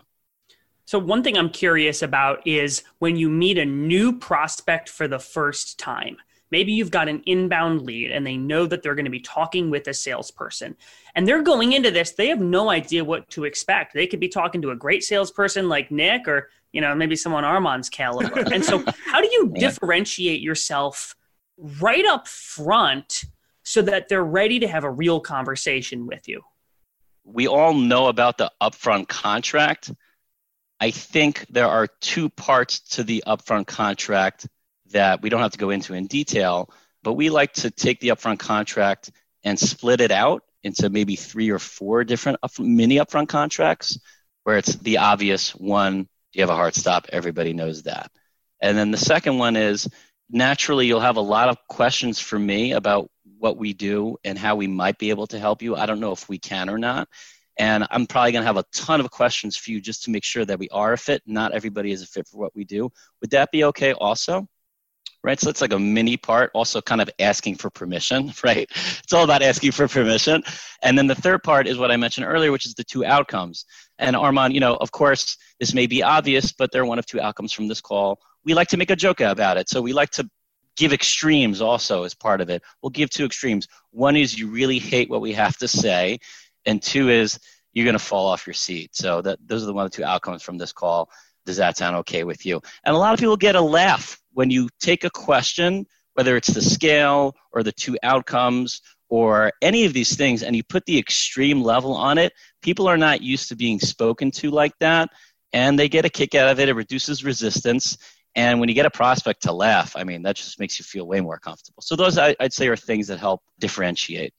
So, 0.90 0.98
one 0.98 1.22
thing 1.22 1.38
I'm 1.38 1.52
curious 1.52 2.02
about 2.02 2.42
is 2.48 2.82
when 2.98 3.16
you 3.16 3.30
meet 3.30 3.60
a 3.60 3.66
new 3.66 4.12
prospect 4.12 4.90
for 4.90 5.08
the 5.08 5.20
first 5.20 5.78
time. 5.78 6.18
Maybe 6.50 6.72
you've 6.72 6.90
got 6.90 7.08
an 7.08 7.22
inbound 7.28 7.84
lead 7.84 8.10
and 8.10 8.26
they 8.26 8.38
know 8.38 8.66
that 8.66 8.82
they're 8.82 8.96
going 8.96 9.06
to 9.06 9.12
be 9.12 9.20
talking 9.20 9.70
with 9.70 9.88
a 9.88 9.94
salesperson. 9.94 10.76
And 11.14 11.28
they're 11.28 11.44
going 11.44 11.74
into 11.74 11.92
this, 11.92 12.14
they 12.14 12.28
have 12.30 12.40
no 12.40 12.72
idea 12.72 13.06
what 13.06 13.30
to 13.30 13.44
expect. 13.44 13.94
They 13.94 14.08
could 14.08 14.20
be 14.20 14.30
talking 14.30 14.64
to 14.64 14.72
a 14.72 14.76
great 14.76 15.04
salesperson 15.04 15.70
like 15.70 15.92
Nick 15.92 16.28
or, 16.28 16.50
you 16.72 16.82
know, 16.82 16.96
maybe 16.96 17.16
someone 17.16 17.46
Armand's 17.46 17.88
caliber. 17.88 18.40
and 18.52 18.66
so, 18.66 18.84
how 19.06 19.22
do 19.22 19.30
you 19.32 19.54
differentiate 19.60 20.42
yourself 20.42 21.16
right 21.56 22.06
up 22.08 22.28
front 22.28 23.26
so 23.62 23.84
that 23.84 24.10
they're 24.10 24.24
ready 24.24 24.58
to 24.58 24.68
have 24.68 24.86
a 24.86 24.92
real 24.92 25.20
conversation 25.20 26.08
with 26.08 26.28
you? 26.28 26.42
We 27.26 27.48
all 27.48 27.76
know 27.76 28.08
about 28.08 28.40
the 28.40 28.52
upfront 28.60 29.08
contract 29.08 29.92
I 30.80 30.92
think 30.92 31.46
there 31.50 31.68
are 31.68 31.88
two 32.00 32.30
parts 32.30 32.80
to 32.96 33.04
the 33.04 33.24
upfront 33.28 33.68
contract 33.68 34.48
that 34.92 35.22
we 35.22 35.30
don't 35.30 35.42
have 35.42 35.52
to 35.52 35.58
go 35.58 35.70
into 35.70 35.94
in 35.94 36.08
detail, 36.08 36.70
but 37.04 37.14
we 37.14 37.30
like 37.30 37.54
to 37.54 37.70
take 37.70 38.00
the 38.00 38.10
upfront 38.10 38.40
contract 38.40 39.12
and 39.44 39.60
split 39.60 40.02
it 40.02 40.12
out 40.12 40.44
into 40.64 40.90
maybe 40.90 41.16
three 41.16 41.50
or 41.50 41.60
four 41.60 42.04
different 42.04 42.40
up, 42.44 42.58
mini 42.60 42.96
upfront 42.96 43.28
contracts 43.28 44.00
where 44.44 44.58
it's 44.58 44.76
the 44.76 44.98
obvious 44.98 45.54
one 45.56 46.08
you 46.34 46.42
have 46.42 46.50
a 46.50 46.56
hard 46.56 46.76
stop? 46.76 47.08
Everybody 47.12 47.54
knows 47.54 47.84
that. 47.84 48.12
And 48.62 48.78
then 48.78 48.92
the 48.92 48.98
second 48.98 49.38
one 49.38 49.56
is 49.56 49.90
naturally 50.30 50.86
you'll 50.86 51.00
have 51.00 51.18
a 51.18 51.22
lot 51.22 51.50
of 51.50 51.58
questions 51.68 52.20
for 52.20 52.38
me 52.38 52.74
about 52.74 53.10
what 53.38 53.58
we 53.58 53.74
do 53.74 54.18
and 54.24 54.38
how 54.38 54.56
we 54.56 54.68
might 54.68 54.98
be 54.98 55.10
able 55.10 55.28
to 55.28 55.40
help 55.40 55.62
you. 55.62 55.76
I 55.76 55.86
don't 55.86 56.00
know 56.00 56.12
if 56.12 56.30
we 56.30 56.38
can 56.38 56.70
or 56.70 56.78
not 56.78 57.08
and 57.60 57.86
I'm 57.92 58.08
probably 58.08 58.32
going 58.32 58.42
to 58.42 58.48
have 58.48 58.58
a 58.58 58.64
ton 58.74 59.02
of 59.02 59.12
questions 59.12 59.58
for 59.58 59.72
you 59.72 59.82
just 59.82 60.04
to 60.04 60.12
make 60.12 60.24
sure 60.24 60.46
that 60.46 60.58
we 60.58 60.70
are 60.70 60.94
a 60.94 60.98
fit. 60.98 61.22
Not 61.26 61.52
everybody 61.52 61.92
is 61.92 62.02
a 62.02 62.08
fit 62.08 62.26
for 62.26 62.38
what 62.38 62.56
we 62.56 62.64
do. 62.64 62.90
Would 63.22 63.32
that 63.32 63.52
be 63.52 63.66
okay 63.66 63.92
also? 63.94 64.48
Right. 65.22 65.38
So 65.38 65.50
it's 65.50 65.60
like 65.60 65.74
a 65.74 65.80
mini 65.80 66.16
part, 66.16 66.52
also 66.54 66.82
kind 66.82 67.02
of 67.02 67.10
asking 67.20 67.56
for 67.56 67.70
permission, 67.70 68.32
right? 68.44 68.70
It's 69.04 69.12
all 69.12 69.26
about 69.26 69.42
asking 69.42 69.74
for 69.74 69.86
permission. 69.90 70.42
And 70.82 70.98
then 70.98 71.08
the 71.08 71.16
third 71.16 71.44
part 71.44 71.68
is 71.68 71.78
what 71.78 71.92
I 71.92 71.98
mentioned 71.98 72.26
earlier, 72.26 72.54
which 72.54 72.66
is 72.66 72.74
the 72.74 72.86
two 72.86 73.04
outcomes. 73.04 73.66
And 73.98 74.16
Armand, 74.16 74.54
you 74.54 74.62
know, 74.62 74.76
of 74.78 74.92
course, 74.92 75.38
this 75.60 75.74
may 75.74 75.88
be 75.88 76.02
obvious, 76.02 76.54
but 76.54 76.72
they're 76.72 76.86
one 76.86 77.00
of 77.00 77.06
two 77.06 77.20
outcomes 77.20 77.52
from 77.52 77.68
this 77.68 77.82
call. 77.82 78.22
We 78.46 78.54
like 78.54 78.70
to 78.70 78.78
make 78.78 78.92
a 78.92 78.96
joke 78.96 79.20
about 79.20 79.58
it. 79.58 79.68
So 79.68 79.82
we 79.82 79.92
like 79.92 80.12
to 80.12 80.30
give 80.78 80.94
extremes 80.94 81.60
also 81.60 82.04
as 82.04 82.16
part 82.16 82.40
of 82.40 82.50
it. 82.50 82.64
We'll 82.82 82.92
give 82.92 83.10
two 83.10 83.26
extremes. 83.26 83.68
One 83.92 84.16
is 84.16 84.40
you 84.40 84.48
really 84.48 84.80
hate 84.80 85.10
what 85.10 85.20
we 85.20 85.34
have 85.34 85.58
to 85.58 85.68
say, 85.68 86.20
and 86.66 86.82
two 86.82 87.10
is 87.10 87.40
you're 87.74 87.86
going 87.86 87.98
to 87.98 88.04
fall 88.04 88.28
off 88.28 88.48
your 88.48 88.54
seat. 88.54 88.96
So 88.96 89.22
that 89.22 89.40
those 89.46 89.64
are 89.64 89.68
the 89.68 89.74
one 89.74 89.86
the 89.86 89.90
two 89.90 90.04
outcomes 90.04 90.44
from 90.44 90.58
this 90.58 90.74
call. 90.74 91.10
Does 91.46 91.58
that 91.58 91.78
sound 91.78 91.96
okay 91.98 92.24
with 92.24 92.46
you? 92.46 92.62
And 92.84 92.96
a 92.96 93.00
lot 93.00 93.14
of 93.14 93.20
people 93.20 93.38
get 93.38 93.56
a 93.56 93.62
laugh 93.62 94.20
when 94.34 94.50
you 94.50 94.70
take 94.80 95.04
a 95.04 95.10
question, 95.10 95.86
whether 96.14 96.36
it's 96.36 96.54
the 96.54 96.62
scale 96.62 97.36
or 97.52 97.64
the 97.64 97.72
two 97.72 97.98
outcomes 98.04 98.82
or 99.10 99.52
any 99.62 99.86
of 99.86 99.94
these 99.94 100.16
things, 100.16 100.44
and 100.44 100.56
you 100.56 100.64
put 100.64 100.86
the 100.86 100.98
extreme 100.98 101.62
level 101.64 101.94
on 101.96 102.18
it. 102.18 102.32
People 102.62 102.88
are 102.88 102.98
not 102.98 103.22
used 103.22 103.50
to 103.50 103.56
being 103.56 103.80
spoken 103.80 104.30
to 104.32 104.52
like 104.52 104.74
that, 104.80 105.10
and 105.52 105.78
they 105.78 105.90
get 105.90 106.06
a 106.06 106.10
kick 106.10 106.36
out 106.36 106.50
of 106.50 106.60
it. 106.60 106.70
It 106.70 106.74
reduces 106.74 107.24
resistance. 107.24 107.98
And 108.36 108.60
when 108.60 108.70
you 108.70 108.76
get 108.76 108.86
a 108.86 108.92
prospect 108.92 109.42
to 109.44 109.52
laugh, 109.52 109.96
I 109.96 110.04
mean, 110.04 110.22
that 110.22 110.36
just 110.36 110.60
makes 110.60 110.78
you 110.78 110.84
feel 110.84 111.08
way 111.08 111.20
more 111.20 111.40
comfortable. 111.40 111.82
So, 111.82 111.96
those 111.96 112.18
I'd 112.20 112.54
say 112.54 112.68
are 112.68 112.76
things 112.76 113.08
that 113.08 113.18
help 113.18 113.42
differentiate. 113.60 114.34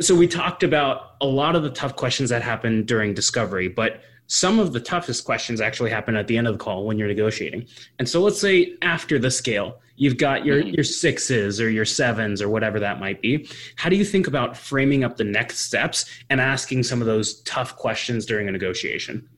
So 0.00 0.14
we 0.14 0.26
talked 0.26 0.62
about 0.62 1.14
a 1.20 1.26
lot 1.26 1.54
of 1.54 1.62
the 1.62 1.70
tough 1.70 1.94
questions 1.94 2.30
that 2.30 2.42
happen 2.42 2.84
during 2.84 3.14
discovery, 3.14 3.68
but 3.68 4.02
some 4.26 4.58
of 4.58 4.72
the 4.72 4.80
toughest 4.80 5.24
questions 5.24 5.60
actually 5.60 5.90
happen 5.90 6.16
at 6.16 6.26
the 6.26 6.36
end 6.36 6.48
of 6.48 6.54
the 6.54 6.58
call 6.58 6.84
when 6.84 6.98
you're 6.98 7.08
negotiating. 7.08 7.66
And 7.98 8.08
so 8.08 8.22
let's 8.22 8.40
say 8.40 8.74
after 8.82 9.18
the 9.18 9.30
scale, 9.30 9.80
you've 9.96 10.16
got 10.16 10.44
your 10.44 10.62
mm-hmm. 10.62 10.74
your 10.74 10.84
sixes 10.84 11.60
or 11.60 11.70
your 11.70 11.84
sevens 11.84 12.42
or 12.42 12.48
whatever 12.48 12.80
that 12.80 12.98
might 12.98 13.20
be. 13.20 13.48
How 13.76 13.88
do 13.88 13.96
you 13.96 14.04
think 14.04 14.26
about 14.26 14.56
framing 14.56 15.04
up 15.04 15.16
the 15.16 15.24
next 15.24 15.60
steps 15.60 16.06
and 16.30 16.40
asking 16.40 16.82
some 16.82 17.00
of 17.00 17.06
those 17.06 17.42
tough 17.42 17.76
questions 17.76 18.26
during 18.26 18.48
a 18.48 18.52
negotiation? 18.52 19.28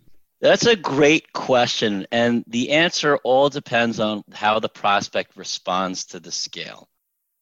That's 0.40 0.66
a 0.66 0.76
great 0.76 1.32
question. 1.32 2.06
And 2.12 2.44
the 2.46 2.70
answer 2.70 3.16
all 3.18 3.48
depends 3.48 3.98
on 4.00 4.22
how 4.32 4.60
the 4.60 4.68
prospect 4.68 5.36
responds 5.36 6.04
to 6.06 6.20
the 6.20 6.30
scale. 6.30 6.88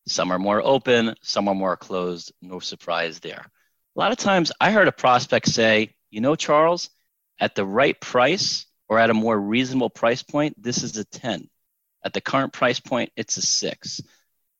Some 0.06 0.30
are 0.30 0.38
more 0.38 0.60
open, 0.62 1.14
some 1.22 1.48
are 1.48 1.54
more 1.54 1.76
closed. 1.76 2.32
No 2.42 2.58
surprise 2.58 3.20
there. 3.20 3.46
A 3.96 3.98
lot 3.98 4.12
of 4.12 4.18
times 4.18 4.52
I 4.60 4.70
heard 4.70 4.88
a 4.88 4.92
prospect 4.92 5.48
say, 5.48 5.94
you 6.10 6.20
know, 6.20 6.36
Charles, 6.36 6.90
at 7.40 7.54
the 7.54 7.64
right 7.64 7.98
price 8.00 8.66
or 8.88 8.98
at 8.98 9.10
a 9.10 9.14
more 9.14 9.38
reasonable 9.38 9.90
price 9.90 10.22
point, 10.22 10.60
this 10.62 10.82
is 10.82 10.96
a 10.96 11.04
10. 11.04 11.48
At 12.04 12.12
the 12.12 12.20
current 12.20 12.52
price 12.52 12.80
point, 12.80 13.10
it's 13.16 13.36
a 13.38 13.42
six. 13.42 14.00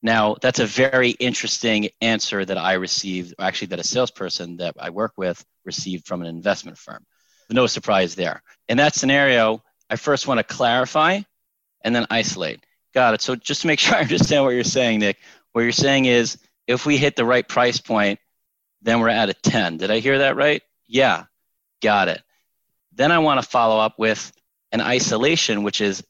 Now, 0.03 0.37
that's 0.41 0.61
a 0.61 0.67
very 0.67 1.11
interesting 1.11 1.89
answer 2.01 2.45
that 2.45 2.59
I 2.59 2.75
received, 2.75 3.35
actually, 3.39 3.69
that 3.69 3.81
a 3.81 3.85
salesperson 3.85 4.59
that 4.59 4.77
I 4.79 4.91
work 4.91 5.13
with 5.17 5.45
received 5.65 6.07
from 6.07 6.21
an 6.21 6.27
investment 6.27 6.79
firm. 6.79 7.05
No 7.51 7.67
surprise 7.67 8.15
there. 8.15 8.43
In 8.69 8.79
that 8.79 8.95
scenario, 8.95 9.63
I 9.89 9.97
first 9.97 10.27
want 10.27 10.39
to 10.39 10.45
clarify 10.45 11.21
and 11.83 11.95
then 11.95 12.07
isolate. 12.11 12.65
Got 12.95 13.15
it. 13.15 13.21
So 13.21 13.35
just 13.35 13.63
to 13.63 13.67
make 13.67 13.79
sure 13.81 13.97
I 13.97 14.03
understand 14.03 14.45
what 14.45 14.55
you're 14.55 14.65
saying, 14.65 15.01
Nick, 15.01 15.19
what 15.53 15.63
you're 15.63 15.73
saying 15.73 16.07
is 16.07 16.39
if 16.67 16.87
we 16.87 16.97
hit 16.97 17.17
the 17.17 17.25
right 17.25 17.47
price 17.47 17.79
point, 17.79 18.19
then 18.83 19.01
we're 19.01 19.09
at 19.09 19.29
a 19.29 19.35
10. 19.35 19.79
Did 19.79 19.91
I 19.91 19.99
hear 19.99 20.19
that 20.19 20.37
right? 20.37 20.63
Yeah, 20.87 21.25
got 21.83 22.09
it. 22.09 22.23
Then 22.93 23.11
I 23.11 23.19
want 23.19 23.43
to 23.43 23.49
follow 23.49 23.79
up 23.79 23.99
with 23.99 24.33
an 24.73 24.81
isolation, 24.81 25.63
which 25.63 25.81
is 25.81 26.05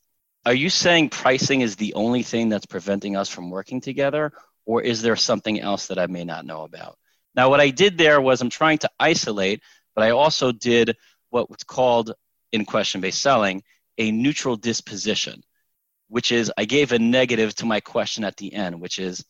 are 0.46 0.54
you 0.54 0.68
saying 0.68 1.08
pricing 1.08 1.62
is 1.62 1.76
the 1.76 1.94
only 1.94 2.22
thing 2.22 2.50
that's 2.50 2.66
preventing 2.66 3.16
us 3.16 3.30
from 3.30 3.48
working 3.48 3.80
together, 3.80 4.32
or 4.66 4.82
is 4.82 5.00
there 5.00 5.16
something 5.16 5.58
else 5.58 5.86
that 5.86 5.98
I 5.98 6.06
may 6.06 6.24
not 6.24 6.44
know 6.44 6.64
about? 6.64 6.98
Now, 7.34 7.48
what 7.48 7.60
I 7.60 7.70
did 7.70 7.96
there 7.96 8.20
was 8.20 8.42
I'm 8.42 8.50
trying 8.50 8.78
to 8.78 8.90
isolate, 9.00 9.62
but 9.94 10.04
I 10.04 10.10
also 10.10 10.52
did 10.52 10.96
what's 11.30 11.64
called 11.64 12.12
in 12.52 12.66
question 12.66 13.00
based 13.00 13.22
selling 13.22 13.62
a 13.96 14.12
neutral 14.12 14.56
disposition 14.56 15.42
which 16.14 16.30
is 16.30 16.52
I 16.56 16.64
gave 16.64 16.92
a 16.92 16.98
negative 17.00 17.56
to 17.56 17.66
my 17.66 17.80
question 17.80 18.22
at 18.22 18.36
the 18.36 18.54
end, 18.54 18.80
which 18.80 19.00
is 19.00 19.24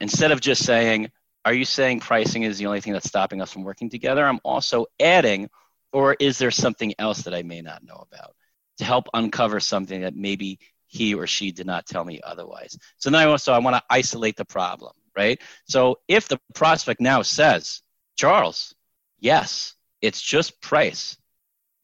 instead 0.00 0.32
of 0.32 0.40
just 0.40 0.64
saying, 0.64 1.12
Are 1.44 1.54
you 1.54 1.64
saying 1.64 2.00
pricing 2.00 2.42
is 2.42 2.58
the 2.58 2.66
only 2.66 2.80
thing 2.80 2.92
that's 2.92 3.06
stopping 3.06 3.40
us 3.40 3.52
from 3.52 3.62
working 3.62 3.88
together? 3.88 4.26
I'm 4.26 4.40
also 4.42 4.86
adding, 4.98 5.48
Or 5.92 6.16
is 6.18 6.38
there 6.38 6.50
something 6.50 6.92
else 6.98 7.22
that 7.22 7.34
I 7.34 7.44
may 7.44 7.62
not 7.62 7.84
know 7.84 8.04
about 8.10 8.34
to 8.78 8.84
help 8.84 9.06
uncover 9.14 9.60
something 9.60 10.00
that 10.00 10.16
maybe 10.16 10.58
he 10.88 11.14
or 11.14 11.28
she 11.28 11.52
did 11.52 11.66
not 11.66 11.86
tell 11.86 12.04
me 12.04 12.20
otherwise? 12.20 12.76
So 12.96 13.08
then 13.08 13.20
I 13.20 13.26
also 13.26 13.52
I 13.52 13.60
want 13.60 13.76
to 13.76 13.82
isolate 13.88 14.34
the 14.34 14.44
problem, 14.44 14.92
right? 15.16 15.40
So 15.68 16.00
if 16.08 16.26
the 16.26 16.40
prospect 16.52 17.00
now 17.00 17.22
says, 17.22 17.80
Charles, 18.16 18.74
yes, 19.20 19.74
it's 20.02 20.20
just 20.20 20.60
price 20.60 21.16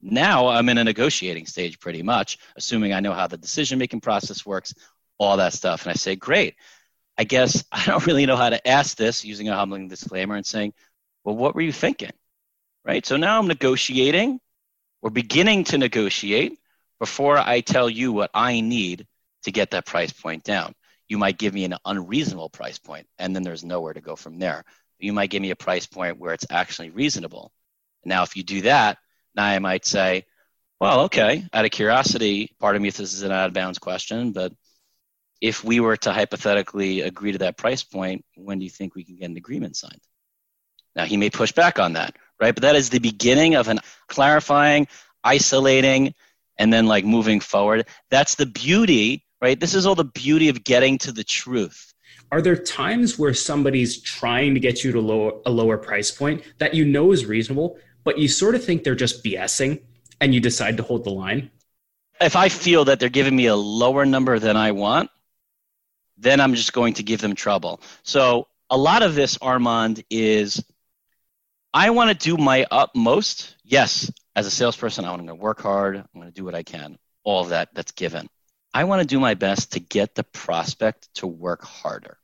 now 0.02 0.48
I'm 0.48 0.68
in 0.68 0.78
a 0.78 0.84
negotiating 0.84 1.46
stage 1.46 1.78
pretty 1.78 2.02
much, 2.02 2.38
assuming 2.56 2.92
I 2.92 3.00
know 3.00 3.12
how 3.12 3.28
the 3.28 3.36
decision 3.36 3.78
making 3.78 4.00
process 4.00 4.44
works, 4.44 4.74
all 5.18 5.36
that 5.36 5.52
stuff. 5.52 5.82
And 5.84 5.90
I 5.90 5.94
say, 5.94 6.16
great. 6.16 6.56
I 7.16 7.24
guess 7.24 7.64
I 7.72 7.84
don't 7.86 8.06
really 8.06 8.26
know 8.26 8.36
how 8.36 8.50
to 8.50 8.68
ask 8.68 8.96
this 8.96 9.24
using 9.24 9.48
a 9.48 9.54
humbling 9.54 9.88
disclaimer 9.88 10.34
and 10.34 10.44
saying, 10.44 10.74
well, 11.24 11.36
what 11.36 11.54
were 11.54 11.60
you 11.60 11.72
thinking? 11.72 12.10
Right? 12.84 13.06
So 13.06 13.16
now 13.16 13.38
I'm 13.38 13.46
negotiating. 13.46 14.40
We're 15.02 15.10
beginning 15.10 15.64
to 15.64 15.78
negotiate 15.78 16.58
before 16.98 17.38
I 17.38 17.60
tell 17.60 17.88
you 17.88 18.12
what 18.12 18.30
I 18.34 18.60
need 18.60 19.06
to 19.44 19.52
get 19.52 19.70
that 19.70 19.86
price 19.86 20.12
point 20.12 20.42
down. 20.44 20.74
You 21.08 21.18
might 21.18 21.38
give 21.38 21.54
me 21.54 21.64
an 21.64 21.76
unreasonable 21.84 22.48
price 22.48 22.78
point, 22.78 23.06
and 23.18 23.34
then 23.34 23.42
there's 23.42 23.64
nowhere 23.64 23.92
to 23.92 24.00
go 24.00 24.16
from 24.16 24.38
there. 24.38 24.64
You 24.98 25.12
might 25.12 25.30
give 25.30 25.42
me 25.42 25.50
a 25.50 25.56
price 25.56 25.86
point 25.86 26.18
where 26.18 26.32
it's 26.32 26.46
actually 26.48 26.90
reasonable. 26.90 27.52
Now, 28.04 28.22
if 28.22 28.36
you 28.36 28.42
do 28.42 28.62
that, 28.62 28.98
now 29.34 29.44
I 29.44 29.58
might 29.58 29.84
say, 29.84 30.24
Well, 30.80 31.02
okay. 31.02 31.44
Out 31.52 31.64
of 31.64 31.70
curiosity, 31.70 32.54
part 32.58 32.76
of 32.76 32.82
me, 32.82 32.90
this 32.90 33.12
is 33.12 33.22
an 33.22 33.32
out 33.32 33.48
of 33.48 33.54
bounds 33.54 33.78
question, 33.78 34.32
but 34.32 34.52
if 35.40 35.64
we 35.64 35.80
were 35.80 35.96
to 35.96 36.12
hypothetically 36.12 37.00
agree 37.00 37.32
to 37.32 37.38
that 37.38 37.56
price 37.56 37.82
point, 37.82 38.24
when 38.36 38.58
do 38.58 38.64
you 38.64 38.70
think 38.70 38.94
we 38.94 39.04
can 39.04 39.16
get 39.16 39.28
an 39.28 39.36
agreement 39.36 39.76
signed? 39.76 40.00
Now, 40.94 41.04
he 41.04 41.16
may 41.16 41.30
push 41.30 41.52
back 41.52 41.78
on 41.78 41.94
that, 41.94 42.14
right? 42.40 42.54
But 42.54 42.62
that 42.62 42.76
is 42.76 42.90
the 42.90 43.00
beginning 43.00 43.56
of 43.56 43.68
an 43.68 43.80
clarifying, 44.06 44.86
isolating, 45.24 46.14
and 46.58 46.72
then 46.72 46.86
like 46.86 47.04
moving 47.04 47.40
forward. 47.40 47.88
That's 48.10 48.36
the 48.36 48.46
beauty, 48.46 49.24
right? 49.40 49.58
This 49.58 49.74
is 49.74 49.84
all 49.84 49.96
the 49.96 50.04
beauty 50.04 50.48
of 50.48 50.62
getting 50.62 50.98
to 50.98 51.12
the 51.12 51.24
truth. 51.24 51.92
Are 52.30 52.40
there 52.40 52.56
times 52.56 53.18
where 53.18 53.34
somebody's 53.34 54.00
trying 54.00 54.54
to 54.54 54.60
get 54.60 54.84
you 54.84 54.92
to 54.92 55.00
lower, 55.00 55.32
a 55.44 55.50
lower 55.50 55.76
price 55.76 56.10
point 56.10 56.42
that 56.58 56.72
you 56.72 56.84
know 56.84 57.12
is 57.12 57.26
reasonable, 57.26 57.78
but 58.04 58.18
you 58.18 58.28
sort 58.28 58.54
of 58.54 58.64
think 58.64 58.84
they're 58.84 58.94
just 58.94 59.24
BSing 59.24 59.82
and 60.20 60.34
you 60.34 60.40
decide 60.40 60.76
to 60.76 60.82
hold 60.82 61.04
the 61.04 61.10
line? 61.10 61.50
If 62.20 62.36
I 62.36 62.48
feel 62.48 62.84
that 62.86 63.00
they're 63.00 63.08
giving 63.08 63.34
me 63.34 63.46
a 63.46 63.56
lower 63.56 64.06
number 64.06 64.38
than 64.38 64.56
I 64.56 64.72
want, 64.72 65.10
then 66.16 66.40
I'm 66.40 66.54
just 66.54 66.72
going 66.72 66.94
to 66.94 67.02
give 67.02 67.20
them 67.20 67.34
trouble. 67.34 67.80
So 68.04 68.46
a 68.70 68.76
lot 68.76 69.02
of 69.02 69.14
this, 69.14 69.38
Armand, 69.38 70.04
is 70.08 70.64
I 71.74 71.90
want 71.90 72.10
to 72.10 72.30
do 72.30 72.36
my 72.36 72.66
utmost. 72.70 73.56
Yes, 73.64 74.10
as 74.36 74.46
a 74.46 74.50
salesperson, 74.50 75.04
I'm 75.04 75.16
going 75.16 75.26
to 75.26 75.34
work 75.34 75.60
hard. 75.60 75.96
I'm 75.96 76.20
going 76.20 76.28
to 76.28 76.34
do 76.34 76.44
what 76.44 76.54
I 76.54 76.62
can. 76.62 76.98
All 77.24 77.42
of 77.42 77.48
that, 77.50 77.74
that's 77.74 77.92
given. 77.92 78.28
I 78.74 78.84
want 78.84 79.00
to 79.00 79.06
do 79.06 79.20
my 79.20 79.34
best 79.34 79.72
to 79.72 79.80
get 79.80 80.14
the 80.14 80.24
prospect 80.24 81.12
to 81.16 81.26
work 81.26 81.64
harder. 81.64 82.18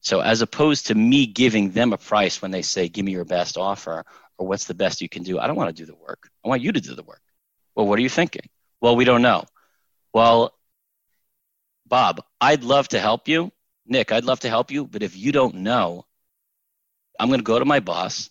So 0.00 0.20
as 0.20 0.42
opposed 0.42 0.86
to 0.86 0.94
me 0.94 1.26
giving 1.26 1.70
them 1.70 1.92
a 1.92 1.98
price 1.98 2.40
when 2.40 2.50
they 2.50 2.62
say, 2.62 2.88
give 2.88 3.04
me 3.04 3.12
your 3.12 3.24
best 3.24 3.56
offer 3.56 4.04
or 4.38 4.46
what's 4.46 4.66
the 4.66 4.74
best 4.74 5.02
you 5.02 5.08
can 5.08 5.22
do, 5.22 5.38
I 5.38 5.46
don't 5.46 5.56
want 5.56 5.74
to 5.74 5.82
do 5.82 5.86
the 5.86 5.96
work. 5.96 6.30
I 6.44 6.48
want 6.48 6.62
you 6.62 6.72
to 6.72 6.80
do 6.80 6.94
the 6.94 7.02
work. 7.02 7.20
Well, 7.74 7.86
what 7.86 7.98
are 7.98 8.02
you 8.02 8.08
thinking? 8.08 8.48
Well, 8.80 8.96
we 8.96 9.04
don't 9.04 9.22
know. 9.22 9.44
Well, 10.14 10.54
Bob, 11.86 12.22
I'd 12.40 12.64
love 12.64 12.88
to 12.88 13.00
help 13.00 13.28
you. 13.28 13.50
Nick, 13.86 14.12
I'd 14.12 14.24
love 14.24 14.40
to 14.40 14.48
help 14.48 14.70
you, 14.70 14.86
but 14.86 15.02
if 15.02 15.16
you 15.16 15.32
don't 15.32 15.56
know, 15.56 16.04
I'm 17.18 17.28
going 17.28 17.40
to 17.40 17.44
go 17.44 17.58
to 17.58 17.64
my 17.64 17.80
boss. 17.80 18.30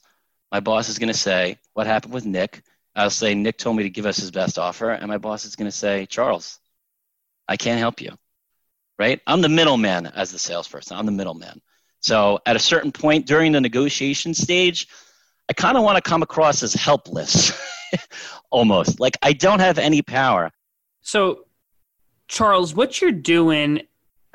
My 0.51 0.59
boss 0.59 0.89
is 0.89 0.99
going 0.99 1.11
to 1.11 1.17
say, 1.17 1.57
What 1.73 1.87
happened 1.87 2.13
with 2.13 2.25
Nick? 2.25 2.63
I'll 2.95 3.09
say, 3.09 3.35
Nick 3.35 3.57
told 3.57 3.75
me 3.75 3.83
to 3.83 3.89
give 3.89 4.05
us 4.05 4.17
his 4.17 4.31
best 4.31 4.57
offer. 4.57 4.91
And 4.91 5.07
my 5.07 5.17
boss 5.17 5.45
is 5.45 5.55
going 5.55 5.69
to 5.69 5.75
say, 5.75 6.05
Charles, 6.07 6.59
I 7.47 7.57
can't 7.57 7.79
help 7.79 8.01
you. 8.01 8.11
Right? 8.97 9.21
I'm 9.27 9.41
the 9.41 9.49
middleman 9.49 10.07
as 10.07 10.31
the 10.31 10.39
salesperson. 10.39 10.97
I'm 10.97 11.05
the 11.05 11.11
middleman. 11.11 11.61
So 11.99 12.39
at 12.45 12.55
a 12.55 12.59
certain 12.59 12.91
point 12.91 13.27
during 13.27 13.51
the 13.51 13.61
negotiation 13.61 14.33
stage, 14.33 14.87
I 15.49 15.53
kind 15.53 15.77
of 15.77 15.83
want 15.83 16.03
to 16.03 16.07
come 16.07 16.21
across 16.21 16.61
as 16.61 16.73
helpless, 16.73 17.51
almost 18.51 18.99
like 18.99 19.17
I 19.21 19.33
don't 19.33 19.59
have 19.59 19.77
any 19.77 20.01
power. 20.01 20.51
So, 21.01 21.45
Charles, 22.27 22.73
what 22.75 23.01
you're 23.01 23.11
doing 23.11 23.86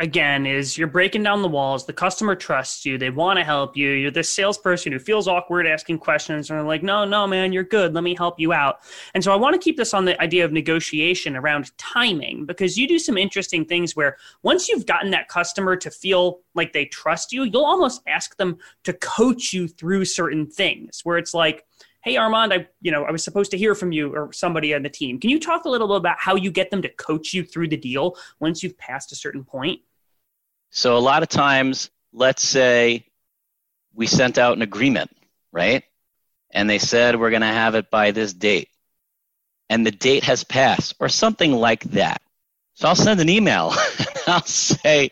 again 0.03 0.47
is 0.47 0.77
you're 0.77 0.89
breaking 0.89 1.23
down 1.23 1.43
the 1.43 1.49
walls 1.49 1.87
the 1.87 1.93
customer 1.93 2.35
trusts 2.35 2.85
you 2.85 2.99
they 2.99 3.09
want 3.09 3.39
to 3.39 3.45
help 3.45 3.77
you 3.77 3.91
you're 3.91 4.11
this 4.11 4.29
salesperson 4.29 4.91
who 4.91 4.99
feels 4.99 5.29
awkward 5.29 5.65
asking 5.65 5.97
questions 5.97 6.51
and 6.51 6.59
they're 6.59 6.67
like 6.67 6.83
no 6.83 7.05
no 7.05 7.25
man 7.25 7.53
you're 7.53 7.63
good 7.63 7.95
let 7.95 8.03
me 8.03 8.15
help 8.15 8.39
you 8.39 8.53
out. 8.53 8.81
And 9.15 9.23
so 9.23 9.33
i 9.33 9.37
want 9.37 9.55
to 9.55 9.61
keep 9.61 9.77
this 9.77 9.95
on 9.95 10.05
the 10.05 10.21
idea 10.21 10.45
of 10.45 10.53
negotiation 10.53 11.37
around 11.37 11.71
timing 11.79 12.45
because 12.45 12.77
you 12.77 12.89
do 12.89 12.99
some 12.99 13.17
interesting 13.17 13.65
things 13.65 13.95
where 13.95 14.17
once 14.43 14.69
you've 14.69 14.87
gotten 14.87 15.13
that 15.13 15.29
customer 15.29 15.77
to 15.77 15.91
feel 15.91 16.41
like 16.55 16.73
they 16.73 16.85
trust 16.87 17.33
you 17.33 17.45
you'll 17.45 17.65
almost 17.65 18.03
ask 18.09 18.37
them 18.37 18.59
to 18.83 18.93
coach 18.95 19.53
you 19.53 19.69
through 19.69 20.05
certain 20.05 20.49
things 20.49 21.03
where 21.05 21.17
it's 21.17 21.33
like 21.33 21.65
hey 22.03 22.17
armand 22.17 22.53
i 22.53 22.67
you 22.81 22.91
know 22.91 23.05
i 23.05 23.13
was 23.13 23.23
supposed 23.23 23.53
to 23.53 23.57
hear 23.57 23.77
from 23.77 23.93
you 23.93 24.13
or 24.13 24.33
somebody 24.33 24.75
on 24.75 24.83
the 24.83 24.89
team. 24.89 25.21
Can 25.21 25.31
you 25.31 25.39
talk 25.39 25.65
a 25.65 25.69
little 25.69 25.87
bit 25.87 25.99
about 25.99 26.17
how 26.19 26.35
you 26.35 26.51
get 26.51 26.73
them 26.73 26.83
to 26.83 26.89
coach 26.89 27.33
you 27.33 27.45
through 27.45 27.69
the 27.69 27.77
deal 27.77 28.17
once 28.41 28.65
you've 28.65 28.77
passed 28.77 29.13
a 29.13 29.15
certain 29.15 29.45
point 29.45 29.81
so 30.73 30.97
a 30.97 30.99
lot 30.99 31.23
of 31.23 31.29
times, 31.29 31.91
let's 32.15 32.43
say 32.43 33.05
we 33.95 34.07
sent 34.07 34.39
out 34.39 34.57
an 34.57 34.63
agreement, 34.63 35.15
right? 35.53 35.85
And 36.51 36.69
they 36.69 36.79
said 36.79 37.21
we're 37.21 37.31
going 37.31 37.43
to 37.43 37.47
have 37.47 37.75
it 37.75 37.91
by 37.91 38.11
this 38.11 38.33
date. 38.33 38.69
And 39.69 39.87
the 39.87 39.91
date 39.91 40.25
has 40.25 40.45
passed 40.45 40.95
or 40.99 41.11
something 41.11 41.53
like 41.53 41.85
that. 41.93 42.23
So 42.75 42.89
I'll 42.89 42.97
send 42.97 43.21
an 43.21 43.29
email 43.29 43.75
I'll 44.27 44.43
say, 44.45 45.11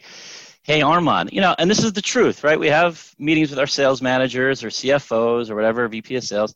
hey, 0.63 0.81
Armand, 0.81 1.31
you 1.33 1.43
know, 1.43 1.55
and 1.59 1.71
this 1.71 1.85
is 1.85 1.93
the 1.93 2.01
truth, 2.01 2.43
right? 2.43 2.59
We 2.59 2.69
have 2.69 3.15
meetings 3.19 3.51
with 3.51 3.59
our 3.59 3.67
sales 3.67 4.01
managers 4.01 4.65
or 4.65 4.69
CFOs 4.69 5.51
or 5.51 5.55
whatever, 5.55 5.87
VP 5.89 6.17
of 6.17 6.25
sales. 6.25 6.55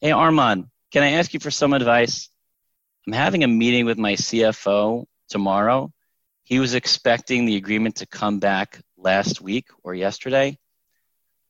Hey, 0.00 0.12
Armand, 0.12 0.68
can 0.90 1.02
I 1.02 1.12
ask 1.12 1.34
you 1.34 1.40
for 1.40 1.50
some 1.50 1.74
advice? 1.74 2.30
I'm 3.06 3.12
having 3.12 3.44
a 3.44 3.48
meeting 3.48 3.84
with 3.84 3.98
my 3.98 4.14
CFO 4.14 5.04
tomorrow 5.28 5.92
he 6.48 6.60
was 6.60 6.72
expecting 6.72 7.44
the 7.44 7.56
agreement 7.56 7.96
to 7.96 8.06
come 8.06 8.38
back 8.38 8.80
last 8.96 9.42
week 9.42 9.66
or 9.82 9.94
yesterday. 9.94 10.56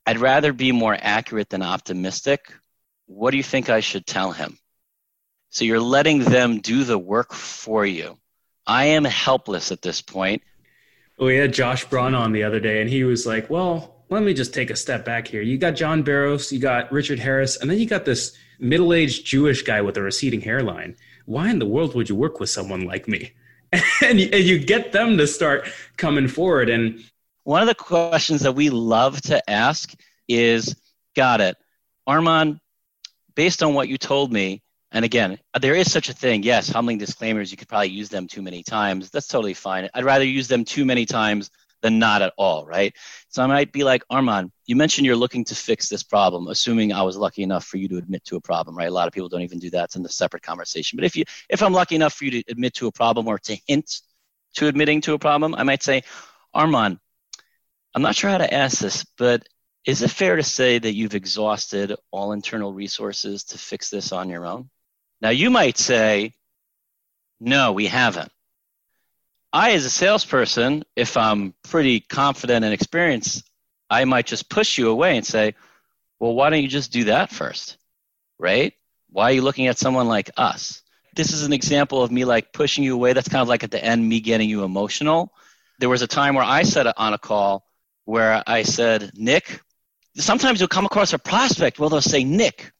I'd 0.04 0.18
rather 0.18 0.52
be 0.52 0.72
more 0.72 0.96
accurate 1.00 1.50
than 1.50 1.62
optimistic. 1.62 2.52
What 3.06 3.30
do 3.30 3.36
you 3.36 3.44
think 3.44 3.70
I 3.70 3.78
should 3.78 4.06
tell 4.06 4.32
him? 4.32 4.58
So 5.50 5.64
you're 5.64 5.78
letting 5.78 6.24
them 6.24 6.58
do 6.58 6.82
the 6.82 6.98
work 6.98 7.32
for 7.32 7.86
you. 7.86 8.18
I 8.66 8.86
am 8.86 9.04
helpless 9.04 9.70
at 9.70 9.82
this 9.82 10.02
point. 10.02 10.42
Oh, 11.16 11.26
we 11.26 11.36
had 11.36 11.54
Josh 11.54 11.84
Braun 11.84 12.16
on 12.16 12.32
the 12.32 12.42
other 12.42 12.58
day, 12.58 12.80
and 12.80 12.90
he 12.90 13.04
was 13.04 13.24
like, 13.24 13.48
Well, 13.48 14.02
let 14.08 14.24
me 14.24 14.34
just 14.34 14.52
take 14.52 14.70
a 14.70 14.76
step 14.76 15.04
back 15.04 15.28
here. 15.28 15.42
You 15.42 15.58
got 15.58 15.76
John 15.76 16.02
Barrows, 16.02 16.52
you 16.52 16.58
got 16.58 16.90
Richard 16.90 17.20
Harris, 17.20 17.56
and 17.56 17.70
then 17.70 17.78
you 17.78 17.86
got 17.86 18.04
this 18.04 18.36
middle 18.58 18.92
aged 18.92 19.24
Jewish 19.24 19.62
guy 19.62 19.80
with 19.80 19.96
a 19.96 20.02
receding 20.02 20.40
hairline. 20.40 20.96
Why 21.24 21.50
in 21.50 21.60
the 21.60 21.66
world 21.66 21.94
would 21.94 22.08
you 22.08 22.16
work 22.16 22.40
with 22.40 22.50
someone 22.50 22.84
like 22.84 23.06
me? 23.06 23.30
and, 24.02 24.20
you, 24.20 24.28
and 24.32 24.44
you 24.44 24.58
get 24.58 24.92
them 24.92 25.18
to 25.18 25.26
start 25.26 25.68
coming 25.96 26.28
forward. 26.28 26.70
And 26.70 27.04
one 27.44 27.62
of 27.62 27.68
the 27.68 27.74
questions 27.74 28.42
that 28.42 28.52
we 28.52 28.70
love 28.70 29.20
to 29.22 29.50
ask 29.50 29.94
is, 30.28 30.74
got 31.16 31.40
it, 31.40 31.56
Armand, 32.06 32.60
based 33.34 33.62
on 33.62 33.74
what 33.74 33.88
you 33.88 33.98
told 33.98 34.32
me, 34.32 34.62
and 34.90 35.04
again, 35.04 35.38
there 35.60 35.74
is 35.74 35.92
such 35.92 36.08
a 36.08 36.14
thing. 36.14 36.42
Yes, 36.42 36.68
humbling 36.68 36.96
disclaimers, 36.98 37.50
you 37.50 37.58
could 37.58 37.68
probably 37.68 37.90
use 37.90 38.08
them 38.08 38.26
too 38.26 38.40
many 38.40 38.62
times. 38.62 39.10
That's 39.10 39.28
totally 39.28 39.54
fine. 39.54 39.88
I'd 39.92 40.04
rather 40.04 40.24
use 40.24 40.48
them 40.48 40.64
too 40.64 40.86
many 40.86 41.04
times 41.04 41.50
than 41.82 41.98
not 41.98 42.22
at 42.22 42.32
all, 42.36 42.66
right? 42.66 42.94
So 43.28 43.42
I 43.42 43.46
might 43.46 43.72
be 43.72 43.84
like, 43.84 44.02
Armand, 44.10 44.50
you 44.66 44.76
mentioned 44.76 45.06
you're 45.06 45.16
looking 45.16 45.44
to 45.44 45.54
fix 45.54 45.88
this 45.88 46.02
problem, 46.02 46.48
assuming 46.48 46.92
I 46.92 47.02
was 47.02 47.16
lucky 47.16 47.42
enough 47.42 47.64
for 47.64 47.76
you 47.76 47.88
to 47.88 47.96
admit 47.96 48.24
to 48.26 48.36
a 48.36 48.40
problem, 48.40 48.76
right? 48.76 48.88
A 48.88 48.92
lot 48.92 49.06
of 49.06 49.14
people 49.14 49.28
don't 49.28 49.42
even 49.42 49.58
do 49.58 49.70
that. 49.70 49.84
It's 49.84 49.96
in 49.96 50.02
the 50.02 50.08
separate 50.08 50.42
conversation. 50.42 50.96
But 50.96 51.04
if 51.04 51.16
you 51.16 51.24
if 51.48 51.62
I'm 51.62 51.72
lucky 51.72 51.94
enough 51.94 52.14
for 52.14 52.24
you 52.24 52.30
to 52.32 52.42
admit 52.48 52.74
to 52.74 52.86
a 52.86 52.92
problem 52.92 53.28
or 53.28 53.38
to 53.38 53.56
hint 53.66 54.00
to 54.54 54.66
admitting 54.66 55.00
to 55.02 55.14
a 55.14 55.18
problem, 55.18 55.54
I 55.54 55.62
might 55.62 55.82
say, 55.82 56.02
Armand, 56.54 56.98
I'm 57.94 58.02
not 58.02 58.16
sure 58.16 58.30
how 58.30 58.38
to 58.38 58.52
ask 58.52 58.78
this, 58.78 59.04
but 59.16 59.46
is 59.84 60.02
it 60.02 60.10
fair 60.10 60.36
to 60.36 60.42
say 60.42 60.78
that 60.78 60.94
you've 60.94 61.14
exhausted 61.14 61.94
all 62.10 62.32
internal 62.32 62.72
resources 62.72 63.44
to 63.44 63.58
fix 63.58 63.90
this 63.90 64.12
on 64.12 64.28
your 64.28 64.46
own? 64.46 64.68
Now 65.20 65.30
you 65.30 65.50
might 65.50 65.78
say, 65.78 66.34
no, 67.40 67.72
we 67.72 67.86
haven't. 67.86 68.30
I, 69.52 69.72
as 69.72 69.84
a 69.84 69.90
salesperson, 69.90 70.84
if 70.94 71.16
I'm 71.16 71.54
pretty 71.64 72.00
confident 72.00 72.64
and 72.64 72.74
experienced, 72.74 73.48
I 73.88 74.04
might 74.04 74.26
just 74.26 74.50
push 74.50 74.76
you 74.76 74.90
away 74.90 75.16
and 75.16 75.24
say, 75.24 75.54
well, 76.20 76.34
why 76.34 76.50
don't 76.50 76.62
you 76.62 76.68
just 76.68 76.92
do 76.92 77.04
that 77.04 77.30
first? 77.30 77.78
Right? 78.38 78.74
Why 79.10 79.24
are 79.24 79.32
you 79.32 79.42
looking 79.42 79.66
at 79.66 79.78
someone 79.78 80.08
like 80.08 80.30
us? 80.36 80.82
This 81.16 81.32
is 81.32 81.44
an 81.44 81.52
example 81.52 82.02
of 82.02 82.12
me 82.12 82.24
like 82.24 82.52
pushing 82.52 82.84
you 82.84 82.94
away. 82.94 83.12
That's 83.12 83.28
kind 83.28 83.42
of 83.42 83.48
like 83.48 83.64
at 83.64 83.70
the 83.70 83.82
end, 83.82 84.06
me 84.06 84.20
getting 84.20 84.48
you 84.50 84.64
emotional. 84.64 85.32
There 85.78 85.88
was 85.88 86.02
a 86.02 86.06
time 86.06 86.34
where 86.34 86.44
I 86.44 86.64
said 86.64 86.86
on 86.96 87.14
a 87.14 87.18
call 87.18 87.64
where 88.04 88.42
I 88.46 88.62
said, 88.62 89.12
Nick, 89.14 89.60
sometimes 90.16 90.60
you'll 90.60 90.68
come 90.68 90.86
across 90.86 91.12
a 91.12 91.18
prospect 91.18 91.78
where 91.78 91.88
they'll 91.88 92.00
say, 92.00 92.24
Nick, 92.24 92.72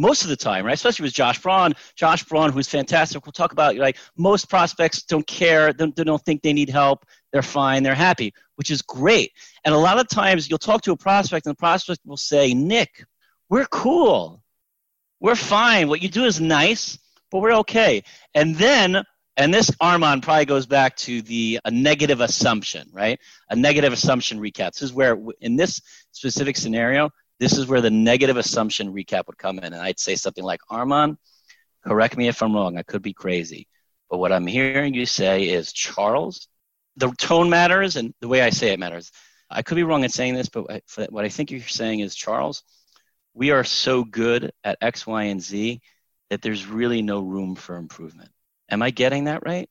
most 0.00 0.22
of 0.22 0.30
the 0.30 0.36
time, 0.36 0.64
right? 0.64 0.74
Especially 0.74 1.04
with 1.04 1.12
Josh 1.12 1.40
Braun. 1.40 1.74
Josh 1.94 2.24
Braun, 2.24 2.50
who's 2.50 2.68
fantastic. 2.68 3.24
We'll 3.24 3.32
talk 3.32 3.52
about 3.52 3.76
like 3.76 3.98
most 4.16 4.48
prospects 4.48 5.02
don't 5.02 5.26
care, 5.26 5.72
they, 5.72 5.86
they 5.94 6.04
don't 6.04 6.24
think 6.24 6.42
they 6.42 6.52
need 6.52 6.70
help. 6.70 7.04
They're 7.32 7.42
fine, 7.42 7.82
they're 7.82 7.94
happy, 7.94 8.32
which 8.56 8.70
is 8.70 8.82
great. 8.82 9.32
And 9.64 9.74
a 9.74 9.78
lot 9.78 9.98
of 9.98 10.08
times 10.08 10.48
you'll 10.48 10.58
talk 10.58 10.82
to 10.82 10.92
a 10.92 10.96
prospect 10.96 11.46
and 11.46 11.54
the 11.54 11.58
prospect 11.58 12.00
will 12.04 12.16
say, 12.16 12.54
Nick, 12.54 13.04
we're 13.48 13.66
cool. 13.66 14.42
We're 15.20 15.36
fine. 15.36 15.88
What 15.88 16.02
you 16.02 16.08
do 16.08 16.24
is 16.24 16.40
nice, 16.40 16.98
but 17.30 17.40
we're 17.40 17.58
okay. 17.58 18.02
And 18.34 18.56
then 18.56 19.04
and 19.36 19.54
this 19.54 19.70
Armand 19.80 20.22
probably 20.22 20.44
goes 20.44 20.66
back 20.66 20.96
to 20.96 21.22
the 21.22 21.60
a 21.64 21.70
negative 21.70 22.20
assumption, 22.20 22.88
right? 22.92 23.18
A 23.48 23.56
negative 23.56 23.92
assumption 23.92 24.38
recap. 24.38 24.72
This 24.72 24.82
is 24.82 24.92
where, 24.92 25.16
in 25.40 25.56
this 25.56 25.80
specific 26.12 26.56
scenario, 26.56 27.10
this 27.40 27.58
is 27.58 27.66
where 27.66 27.80
the 27.80 27.90
negative 27.90 28.36
assumption 28.36 28.94
recap 28.94 29.26
would 29.26 29.38
come 29.38 29.58
in. 29.58 29.64
And 29.64 29.76
I'd 29.76 29.98
say 29.98 30.14
something 30.14 30.44
like, 30.44 30.60
Armand, 30.70 31.16
correct 31.84 32.16
me 32.16 32.28
if 32.28 32.42
I'm 32.42 32.54
wrong. 32.54 32.78
I 32.78 32.82
could 32.82 33.02
be 33.02 33.14
crazy. 33.14 33.66
But 34.08 34.18
what 34.18 34.30
I'm 34.32 34.46
hearing 34.46 34.94
you 34.94 35.06
say 35.06 35.44
is, 35.44 35.72
Charles, 35.72 36.46
the 36.96 37.10
tone 37.12 37.50
matters 37.50 37.96
and 37.96 38.14
the 38.20 38.28
way 38.28 38.42
I 38.42 38.50
say 38.50 38.72
it 38.72 38.78
matters. 38.78 39.10
I 39.48 39.62
could 39.62 39.74
be 39.74 39.82
wrong 39.82 40.04
in 40.04 40.10
saying 40.10 40.34
this, 40.34 40.48
but 40.48 40.66
what 41.10 41.24
I 41.24 41.28
think 41.28 41.50
you're 41.50 41.62
saying 41.62 42.00
is, 42.00 42.14
Charles, 42.14 42.62
we 43.34 43.50
are 43.50 43.64
so 43.64 44.04
good 44.04 44.52
at 44.62 44.78
X, 44.80 45.06
Y, 45.06 45.24
and 45.24 45.40
Z 45.40 45.80
that 46.28 46.42
there's 46.42 46.66
really 46.66 47.02
no 47.02 47.20
room 47.20 47.56
for 47.56 47.76
improvement. 47.76 48.30
Am 48.68 48.82
I 48.82 48.90
getting 48.90 49.24
that 49.24 49.44
right? 49.44 49.68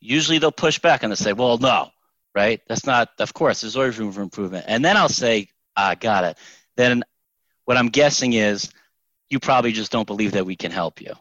Usually 0.00 0.38
they'll 0.38 0.50
push 0.50 0.78
back 0.78 1.02
and 1.02 1.10
they'll 1.10 1.16
say, 1.16 1.32
well, 1.32 1.58
no, 1.58 1.90
right? 2.34 2.60
That's 2.68 2.86
not, 2.86 3.10
of 3.18 3.32
course, 3.34 3.60
there's 3.60 3.76
always 3.76 3.98
room 3.98 4.12
for 4.12 4.22
improvement. 4.22 4.64
And 4.66 4.84
then 4.84 4.96
I'll 4.96 5.08
say, 5.08 5.48
ah, 5.76 5.94
got 5.98 6.24
it. 6.24 6.38
Then 6.76 7.02
what 7.64 7.76
I'm 7.76 7.88
guessing 7.88 8.32
is 8.32 8.70
you 9.28 9.38
probably 9.38 9.72
just 9.72 9.92
don't 9.92 10.06
believe 10.06 10.32
that 10.32 10.46
we 10.46 10.56
can 10.56 10.70
help 10.70 11.00
you, 11.00 11.12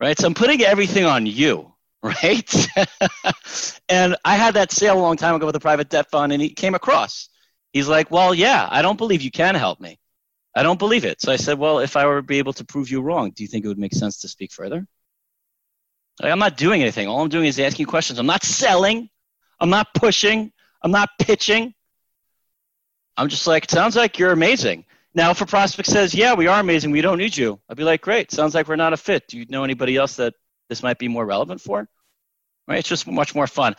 right? 0.00 0.18
So 0.18 0.26
I'm 0.26 0.34
putting 0.34 0.62
everything 0.62 1.04
on 1.04 1.26
you, 1.26 1.72
right? 2.02 2.66
and 3.88 4.16
I 4.24 4.36
had 4.36 4.54
that 4.54 4.72
sale 4.72 4.98
a 4.98 5.02
long 5.02 5.16
time 5.16 5.34
ago 5.34 5.46
with 5.46 5.56
a 5.56 5.60
private 5.60 5.90
debt 5.90 6.10
fund, 6.10 6.32
and 6.32 6.40
he 6.40 6.50
came 6.50 6.74
across. 6.74 7.28
He's 7.72 7.88
like, 7.88 8.10
well, 8.10 8.34
yeah, 8.34 8.68
I 8.70 8.82
don't 8.82 8.98
believe 8.98 9.22
you 9.22 9.30
can 9.30 9.54
help 9.54 9.80
me. 9.80 9.98
I 10.54 10.62
don't 10.62 10.78
believe 10.78 11.04
it. 11.04 11.20
So 11.20 11.30
I 11.30 11.36
said, 11.36 11.58
well, 11.58 11.78
if 11.78 11.96
I 11.96 12.06
were 12.06 12.16
to 12.16 12.22
be 12.22 12.38
able 12.38 12.52
to 12.54 12.64
prove 12.64 12.90
you 12.90 13.00
wrong, 13.00 13.30
do 13.30 13.44
you 13.44 13.48
think 13.48 13.64
it 13.64 13.68
would 13.68 13.78
make 13.78 13.94
sense 13.94 14.18
to 14.20 14.28
speak 14.28 14.52
further? 14.52 14.86
Like, 16.20 16.32
I'm 16.32 16.38
not 16.38 16.56
doing 16.56 16.82
anything. 16.82 17.06
All 17.06 17.20
I'm 17.20 17.28
doing 17.28 17.46
is 17.46 17.58
asking 17.60 17.86
questions. 17.86 18.18
I'm 18.18 18.26
not 18.26 18.42
selling. 18.42 19.08
I'm 19.60 19.70
not 19.70 19.88
pushing. 19.94 20.52
I'm 20.82 20.90
not 20.90 21.10
pitching. 21.20 21.74
I'm 23.20 23.28
just 23.28 23.46
like, 23.46 23.64
it 23.64 23.70
sounds 23.70 23.96
like 23.96 24.18
you're 24.18 24.30
amazing. 24.30 24.86
Now, 25.12 25.30
if 25.30 25.42
a 25.42 25.46
prospect 25.46 25.90
says, 25.90 26.14
yeah, 26.14 26.32
we 26.32 26.46
are 26.46 26.58
amazing, 26.58 26.90
we 26.90 27.02
don't 27.02 27.18
need 27.18 27.36
you, 27.36 27.60
I'd 27.68 27.76
be 27.76 27.84
like, 27.84 28.00
great, 28.00 28.30
sounds 28.30 28.54
like 28.54 28.66
we're 28.66 28.76
not 28.76 28.94
a 28.94 28.96
fit. 28.96 29.28
Do 29.28 29.36
you 29.36 29.44
know 29.50 29.62
anybody 29.62 29.94
else 29.96 30.16
that 30.16 30.32
this 30.70 30.82
might 30.82 30.98
be 30.98 31.06
more 31.06 31.26
relevant 31.26 31.60
for? 31.60 31.86
Right? 32.66 32.78
It's 32.78 32.88
just 32.88 33.06
much 33.06 33.34
more 33.34 33.46
fun. 33.46 33.76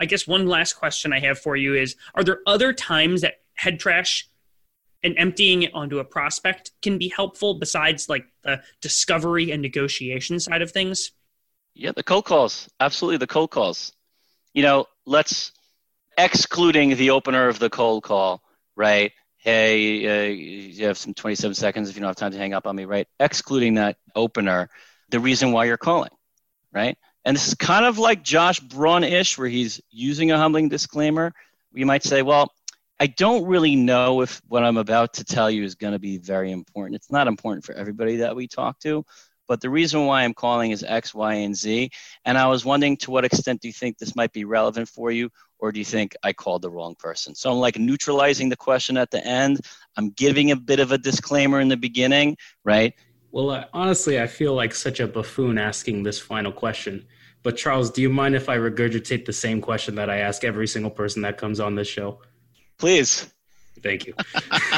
I 0.00 0.06
guess 0.06 0.26
one 0.26 0.48
last 0.48 0.72
question 0.72 1.12
I 1.12 1.20
have 1.20 1.38
for 1.38 1.54
you 1.54 1.76
is 1.76 1.94
Are 2.16 2.24
there 2.24 2.40
other 2.48 2.72
times 2.72 3.20
that 3.20 3.34
head 3.54 3.78
trash 3.78 4.28
and 5.04 5.14
emptying 5.18 5.62
it 5.62 5.72
onto 5.72 6.00
a 6.00 6.04
prospect 6.04 6.72
can 6.82 6.98
be 6.98 7.10
helpful 7.10 7.54
besides 7.60 8.08
like 8.08 8.24
the 8.42 8.60
discovery 8.80 9.52
and 9.52 9.62
negotiation 9.62 10.40
side 10.40 10.62
of 10.62 10.72
things? 10.72 11.12
Yeah, 11.74 11.92
the 11.94 12.02
cold 12.02 12.24
calls. 12.24 12.68
Absolutely, 12.80 13.18
the 13.18 13.28
cold 13.28 13.52
calls. 13.52 13.92
You 14.52 14.64
know, 14.64 14.86
let's 15.06 15.52
excluding 16.18 16.96
the 16.96 17.10
opener 17.10 17.46
of 17.46 17.60
the 17.60 17.70
cold 17.70 18.02
call, 18.02 18.42
right? 18.76 19.12
Hey, 19.38 20.06
uh, 20.06 20.32
you 20.32 20.86
have 20.86 20.96
some 20.96 21.14
27 21.14 21.54
seconds 21.54 21.90
if 21.90 21.96
you 21.96 22.00
don't 22.00 22.08
have 22.08 22.16
time 22.16 22.32
to 22.32 22.38
hang 22.38 22.54
up 22.54 22.66
on 22.66 22.74
me, 22.74 22.86
right? 22.86 23.06
Excluding 23.20 23.74
that 23.74 23.96
opener, 24.14 24.70
the 25.10 25.20
reason 25.20 25.52
why 25.52 25.66
you're 25.66 25.76
calling, 25.76 26.10
right? 26.72 26.96
And 27.24 27.36
this 27.36 27.48
is 27.48 27.54
kind 27.54 27.84
of 27.84 27.98
like 27.98 28.22
Josh 28.22 28.60
Braun 28.60 29.04
ish, 29.04 29.38
where 29.38 29.48
he's 29.48 29.80
using 29.90 30.30
a 30.30 30.38
humbling 30.38 30.68
disclaimer. 30.68 31.32
You 31.72 31.86
might 31.86 32.04
say, 32.04 32.22
well, 32.22 32.52
I 33.00 33.06
don't 33.06 33.46
really 33.46 33.76
know 33.76 34.20
if 34.20 34.40
what 34.48 34.64
I'm 34.64 34.76
about 34.76 35.14
to 35.14 35.24
tell 35.24 35.50
you 35.50 35.64
is 35.64 35.74
going 35.74 35.94
to 35.94 35.98
be 35.98 36.18
very 36.18 36.52
important. 36.52 36.96
It's 36.96 37.10
not 37.10 37.26
important 37.26 37.64
for 37.64 37.74
everybody 37.74 38.16
that 38.16 38.36
we 38.36 38.46
talk 38.46 38.78
to, 38.80 39.04
but 39.46 39.60
the 39.60 39.70
reason 39.70 40.06
why 40.06 40.22
I'm 40.22 40.34
calling 40.34 40.70
is 40.70 40.82
X, 40.82 41.14
Y, 41.14 41.34
and 41.34 41.56
Z. 41.56 41.90
And 42.24 42.38
I 42.38 42.46
was 42.46 42.64
wondering 42.64 42.96
to 42.98 43.10
what 43.10 43.24
extent 43.24 43.60
do 43.60 43.68
you 43.68 43.72
think 43.72 43.98
this 43.98 44.16
might 44.16 44.32
be 44.32 44.44
relevant 44.44 44.88
for 44.88 45.10
you, 45.10 45.30
or 45.58 45.72
do 45.72 45.78
you 45.78 45.84
think 45.84 46.14
I 46.22 46.32
called 46.32 46.62
the 46.62 46.70
wrong 46.70 46.94
person? 46.98 47.34
So 47.34 47.50
I'm 47.50 47.58
like 47.58 47.78
neutralizing 47.78 48.48
the 48.48 48.56
question 48.56 48.96
at 48.96 49.10
the 49.10 49.24
end. 49.26 49.60
I'm 49.96 50.10
giving 50.10 50.50
a 50.50 50.56
bit 50.56 50.80
of 50.80 50.92
a 50.92 50.98
disclaimer 50.98 51.60
in 51.60 51.68
the 51.68 51.76
beginning, 51.76 52.36
right? 52.64 52.94
Well, 53.32 53.68
honestly, 53.72 54.20
I 54.20 54.26
feel 54.26 54.54
like 54.54 54.74
such 54.74 55.00
a 55.00 55.08
buffoon 55.08 55.58
asking 55.58 56.04
this 56.04 56.20
final 56.20 56.52
question. 56.52 57.06
But 57.42 57.56
Charles, 57.56 57.90
do 57.90 58.00
you 58.00 58.08
mind 58.08 58.34
if 58.34 58.48
I 58.48 58.56
regurgitate 58.56 59.26
the 59.26 59.32
same 59.32 59.60
question 59.60 59.96
that 59.96 60.08
I 60.08 60.18
ask 60.18 60.44
every 60.44 60.66
single 60.66 60.90
person 60.90 61.22
that 61.22 61.36
comes 61.36 61.60
on 61.60 61.74
this 61.74 61.88
show? 61.88 62.20
Please. 62.78 63.30
Thank 63.82 64.06
you. 64.06 64.14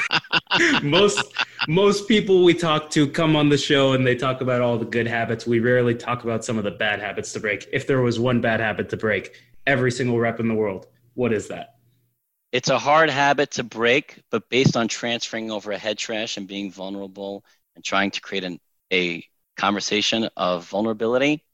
most 0.82 1.34
most 1.68 2.08
people 2.08 2.44
we 2.44 2.54
talk 2.54 2.90
to 2.90 3.08
come 3.08 3.36
on 3.36 3.48
the 3.48 3.58
show 3.58 3.92
and 3.92 4.06
they 4.06 4.14
talk 4.14 4.40
about 4.40 4.60
all 4.60 4.78
the 4.78 4.84
good 4.84 5.06
habits. 5.06 5.46
We 5.46 5.60
rarely 5.60 5.94
talk 5.94 6.24
about 6.24 6.44
some 6.44 6.58
of 6.58 6.64
the 6.64 6.70
bad 6.70 7.00
habits 7.00 7.32
to 7.32 7.40
break. 7.40 7.68
If 7.72 7.86
there 7.86 8.00
was 8.00 8.18
one 8.18 8.40
bad 8.40 8.60
habit 8.60 8.88
to 8.90 8.96
break, 8.96 9.40
every 9.66 9.90
single 9.90 10.18
rep 10.18 10.40
in 10.40 10.48
the 10.48 10.54
world, 10.54 10.86
what 11.14 11.32
is 11.32 11.48
that? 11.48 11.74
It's 12.52 12.68
a 12.68 12.78
hard 12.78 13.10
habit 13.10 13.52
to 13.52 13.64
break, 13.64 14.22
but 14.30 14.48
based 14.48 14.76
on 14.76 14.88
transferring 14.88 15.50
over 15.50 15.72
a 15.72 15.78
head 15.78 15.98
trash 15.98 16.36
and 16.36 16.46
being 16.46 16.70
vulnerable 16.70 17.44
and 17.74 17.84
trying 17.84 18.12
to 18.12 18.20
create 18.20 18.44
an, 18.44 18.60
a 18.92 19.24
conversation 19.56 20.28
of 20.36 20.64
vulnerability, 20.68 21.44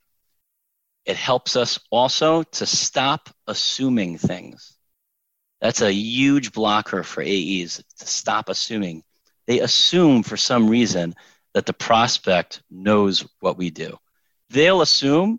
it 1.05 1.17
helps 1.17 1.57
us 1.57 1.79
also 1.91 2.43
to 2.43 2.67
stop 2.67 3.31
assuming 3.47 4.19
things. 4.19 4.77
That's 5.62 5.81
a 5.81 5.92
huge 5.92 6.51
blocker 6.51 7.05
for 7.05 7.22
AEs 7.22 7.81
to 8.01 8.07
stop 8.07 8.48
assuming. 8.48 9.05
They 9.46 9.61
assume 9.61 10.25
for 10.25 10.37
some 10.37 10.68
reason 10.68 11.14
that 11.55 11.66
the 11.66 11.72
prospect 11.72 12.64
knows 12.68 13.25
what 13.38 13.57
we 13.57 13.70
do. 13.70 13.96
They'll 14.51 14.83
assume 14.83 15.38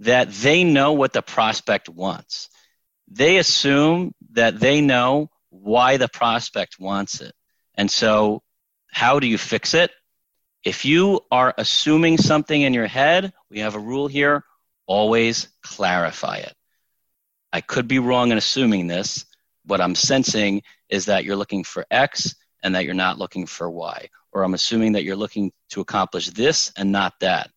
that 0.00 0.30
they 0.30 0.62
know 0.62 0.92
what 0.92 1.14
the 1.14 1.22
prospect 1.22 1.88
wants. 1.88 2.50
They 3.08 3.38
assume 3.38 4.14
that 4.32 4.60
they 4.60 4.82
know 4.82 5.30
why 5.48 5.96
the 5.96 6.08
prospect 6.08 6.78
wants 6.78 7.22
it. 7.22 7.32
And 7.74 7.90
so, 7.90 8.42
how 8.88 9.20
do 9.20 9.26
you 9.26 9.38
fix 9.38 9.72
it? 9.72 9.90
If 10.64 10.84
you 10.84 11.22
are 11.30 11.54
assuming 11.56 12.18
something 12.18 12.60
in 12.60 12.74
your 12.74 12.86
head, 12.86 13.32
we 13.50 13.60
have 13.60 13.74
a 13.74 13.80
rule 13.80 14.06
here 14.06 14.44
always 14.86 15.48
clarify 15.62 16.36
it. 16.36 16.54
I 17.54 17.62
could 17.62 17.88
be 17.88 17.98
wrong 17.98 18.32
in 18.32 18.38
assuming 18.38 18.86
this 18.86 19.24
what 19.64 19.80
I'm 19.80 19.94
sensing 19.94 20.62
is 20.88 21.06
that 21.06 21.24
you're 21.24 21.36
looking 21.36 21.64
for 21.64 21.86
X 21.90 22.34
and 22.62 22.74
that 22.74 22.84
you're 22.84 22.94
not 22.94 23.18
looking 23.18 23.46
for 23.46 23.70
Y. 23.70 24.08
Or 24.32 24.42
I'm 24.42 24.54
assuming 24.54 24.92
that 24.92 25.04
you're 25.04 25.16
looking 25.16 25.52
to 25.70 25.80
accomplish 25.80 26.30
this 26.30 26.72
and 26.76 26.90
not 26.90 27.14
that. 27.20 27.50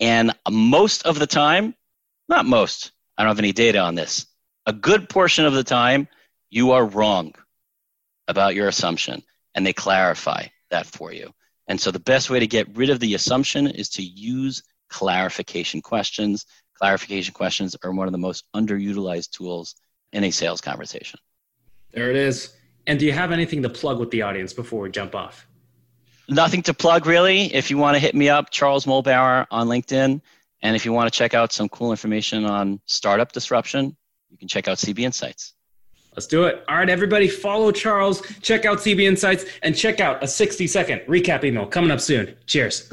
And 0.00 0.34
most 0.50 1.04
of 1.04 1.18
the 1.18 1.26
time, 1.26 1.74
not 2.28 2.46
most, 2.46 2.92
I 3.16 3.22
don't 3.22 3.30
have 3.30 3.38
any 3.38 3.52
data 3.52 3.78
on 3.78 3.94
this, 3.94 4.26
a 4.66 4.72
good 4.72 5.08
portion 5.08 5.44
of 5.44 5.54
the 5.54 5.64
time, 5.64 6.08
you 6.50 6.72
are 6.72 6.84
wrong 6.84 7.34
about 8.28 8.54
your 8.54 8.68
assumption 8.68 9.22
and 9.54 9.66
they 9.66 9.72
clarify 9.72 10.46
that 10.70 10.86
for 10.86 11.12
you. 11.12 11.32
And 11.68 11.80
so 11.80 11.90
the 11.90 12.00
best 12.00 12.30
way 12.30 12.40
to 12.40 12.46
get 12.46 12.76
rid 12.76 12.90
of 12.90 13.00
the 13.00 13.14
assumption 13.14 13.66
is 13.66 13.88
to 13.90 14.02
use 14.02 14.62
clarification 14.88 15.80
questions. 15.80 16.46
Clarification 16.76 17.32
questions 17.32 17.76
are 17.84 17.92
one 17.92 18.08
of 18.08 18.12
the 18.12 18.18
most 18.18 18.44
underutilized 18.54 19.30
tools 19.30 19.74
in 20.12 20.24
a 20.24 20.30
sales 20.30 20.60
conversation. 20.60 21.18
There 21.92 22.10
it 22.10 22.16
is. 22.16 22.54
And 22.86 22.98
do 22.98 23.06
you 23.06 23.12
have 23.12 23.32
anything 23.32 23.62
to 23.62 23.68
plug 23.68 23.98
with 23.98 24.10
the 24.10 24.22
audience 24.22 24.52
before 24.52 24.82
we 24.82 24.90
jump 24.90 25.14
off? 25.14 25.46
Nothing 26.28 26.62
to 26.62 26.74
plug 26.74 27.06
really. 27.06 27.52
If 27.54 27.70
you 27.70 27.78
want 27.78 27.94
to 27.94 27.98
hit 27.98 28.14
me 28.14 28.28
up, 28.28 28.50
Charles 28.50 28.86
Muhlbauer 28.86 29.46
on 29.50 29.68
LinkedIn. 29.68 30.20
And 30.62 30.76
if 30.76 30.84
you 30.84 30.92
want 30.92 31.12
to 31.12 31.16
check 31.16 31.34
out 31.34 31.52
some 31.52 31.68
cool 31.68 31.90
information 31.90 32.44
on 32.44 32.80
startup 32.86 33.32
disruption, 33.32 33.96
you 34.30 34.38
can 34.38 34.48
check 34.48 34.68
out 34.68 34.78
CB 34.78 35.00
Insights. 35.00 35.54
Let's 36.14 36.26
do 36.26 36.44
it. 36.44 36.62
All 36.68 36.76
right, 36.76 36.90
everybody, 36.90 37.26
follow 37.26 37.72
Charles, 37.72 38.22
check 38.42 38.64
out 38.64 38.78
CB 38.78 39.02
Insights, 39.02 39.46
and 39.62 39.76
check 39.76 39.98
out 39.98 40.22
a 40.22 40.28
60 40.28 40.66
second 40.66 41.00
recap 41.08 41.42
email 41.42 41.66
coming 41.66 41.90
up 41.90 42.00
soon. 42.00 42.36
Cheers. 42.46 42.92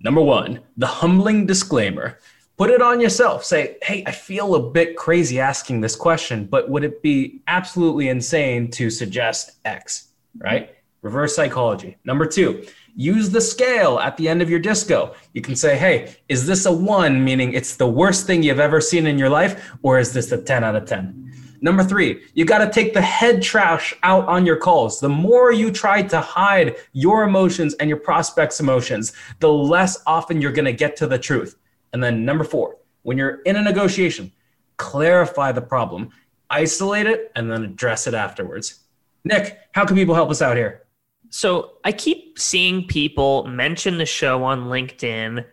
Number 0.00 0.20
one, 0.20 0.60
the 0.76 0.86
humbling 0.86 1.46
disclaimer. 1.46 2.18
Put 2.56 2.70
it 2.70 2.80
on 2.80 3.00
yourself. 3.00 3.44
Say, 3.44 3.76
hey, 3.82 4.02
I 4.06 4.12
feel 4.12 4.54
a 4.54 4.70
bit 4.70 4.96
crazy 4.96 5.40
asking 5.40 5.80
this 5.80 5.94
question, 5.94 6.46
but 6.46 6.70
would 6.70 6.84
it 6.84 7.02
be 7.02 7.42
absolutely 7.46 8.08
insane 8.08 8.70
to 8.72 8.88
suggest 8.88 9.52
X, 9.64 10.08
right? 10.38 10.74
Reverse 11.02 11.36
psychology. 11.36 11.98
Number 12.04 12.24
two, 12.24 12.66
use 12.94 13.28
the 13.28 13.42
scale 13.42 13.98
at 13.98 14.16
the 14.16 14.28
end 14.28 14.40
of 14.40 14.48
your 14.48 14.58
disco. 14.58 15.14
You 15.34 15.42
can 15.42 15.54
say, 15.54 15.76
hey, 15.76 16.16
is 16.30 16.46
this 16.46 16.64
a 16.64 16.72
one, 16.72 17.22
meaning 17.22 17.52
it's 17.52 17.76
the 17.76 17.86
worst 17.86 18.26
thing 18.26 18.42
you've 18.42 18.58
ever 18.58 18.80
seen 18.80 19.06
in 19.06 19.18
your 19.18 19.28
life, 19.28 19.72
or 19.82 19.98
is 19.98 20.14
this 20.14 20.32
a 20.32 20.40
10 20.40 20.64
out 20.64 20.76
of 20.76 20.86
10? 20.86 21.30
Number 21.60 21.82
three, 21.82 22.22
you 22.34 22.44
got 22.44 22.58
to 22.58 22.70
take 22.70 22.94
the 22.94 23.00
head 23.00 23.42
trash 23.42 23.94
out 24.02 24.26
on 24.26 24.46
your 24.46 24.56
calls. 24.56 25.00
The 25.00 25.08
more 25.08 25.52
you 25.52 25.70
try 25.70 26.02
to 26.02 26.20
hide 26.20 26.76
your 26.92 27.24
emotions 27.24 27.74
and 27.74 27.88
your 27.88 27.98
prospects' 27.98 28.60
emotions, 28.60 29.12
the 29.40 29.52
less 29.52 30.02
often 30.06 30.40
you're 30.40 30.52
going 30.52 30.66
to 30.66 30.72
get 30.72 30.96
to 30.96 31.06
the 31.06 31.18
truth. 31.18 31.56
And 31.92 32.02
then 32.02 32.24
number 32.24 32.44
four, 32.44 32.76
when 33.02 33.16
you're 33.16 33.42
in 33.42 33.56
a 33.56 33.62
negotiation, 33.62 34.32
clarify 34.76 35.52
the 35.52 35.62
problem, 35.62 36.10
isolate 36.50 37.06
it, 37.06 37.32
and 37.36 37.50
then 37.50 37.64
address 37.64 38.06
it 38.06 38.14
afterwards. 38.14 38.80
Nick, 39.24 39.58
how 39.72 39.84
can 39.84 39.96
people 39.96 40.14
help 40.14 40.30
us 40.30 40.42
out 40.42 40.56
here? 40.56 40.82
So 41.30 41.78
I 41.84 41.92
keep 41.92 42.38
seeing 42.38 42.86
people 42.86 43.46
mention 43.46 43.98
the 43.98 44.06
show 44.06 44.44
on 44.44 44.66
LinkedIn 44.66 45.44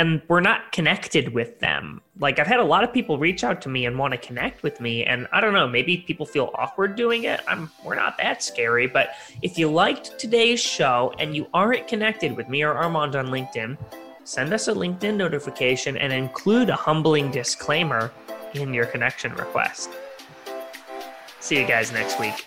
and 0.00 0.22
we're 0.28 0.40
not 0.40 0.72
connected 0.72 1.34
with 1.34 1.58
them. 1.58 2.00
Like 2.18 2.38
I've 2.38 2.46
had 2.46 2.58
a 2.58 2.64
lot 2.64 2.84
of 2.84 2.90
people 2.90 3.18
reach 3.18 3.44
out 3.44 3.60
to 3.62 3.68
me 3.68 3.84
and 3.84 3.98
want 3.98 4.12
to 4.12 4.18
connect 4.18 4.62
with 4.62 4.80
me, 4.80 5.04
and 5.04 5.28
I 5.30 5.42
don't 5.42 5.52
know, 5.52 5.68
maybe 5.68 5.98
people 5.98 6.24
feel 6.24 6.50
awkward 6.54 6.96
doing 6.96 7.24
it. 7.24 7.40
I'm 7.46 7.70
we're 7.84 7.96
not 7.96 8.16
that 8.16 8.42
scary, 8.42 8.86
but 8.86 9.10
if 9.42 9.58
you 9.58 9.70
liked 9.70 10.18
today's 10.18 10.58
show 10.58 11.12
and 11.18 11.36
you 11.36 11.46
aren't 11.52 11.86
connected 11.86 12.34
with 12.34 12.48
me 12.48 12.62
or 12.62 12.72
Armand 12.72 13.14
on 13.14 13.26
LinkedIn, 13.26 13.76
send 14.24 14.54
us 14.54 14.68
a 14.68 14.72
LinkedIn 14.72 15.16
notification 15.16 15.98
and 15.98 16.14
include 16.14 16.70
a 16.70 16.76
humbling 16.76 17.30
disclaimer 17.30 18.10
in 18.54 18.72
your 18.72 18.86
connection 18.86 19.34
request. 19.34 19.90
See 21.40 21.60
you 21.60 21.66
guys 21.66 21.92
next 21.92 22.18
week. 22.18 22.46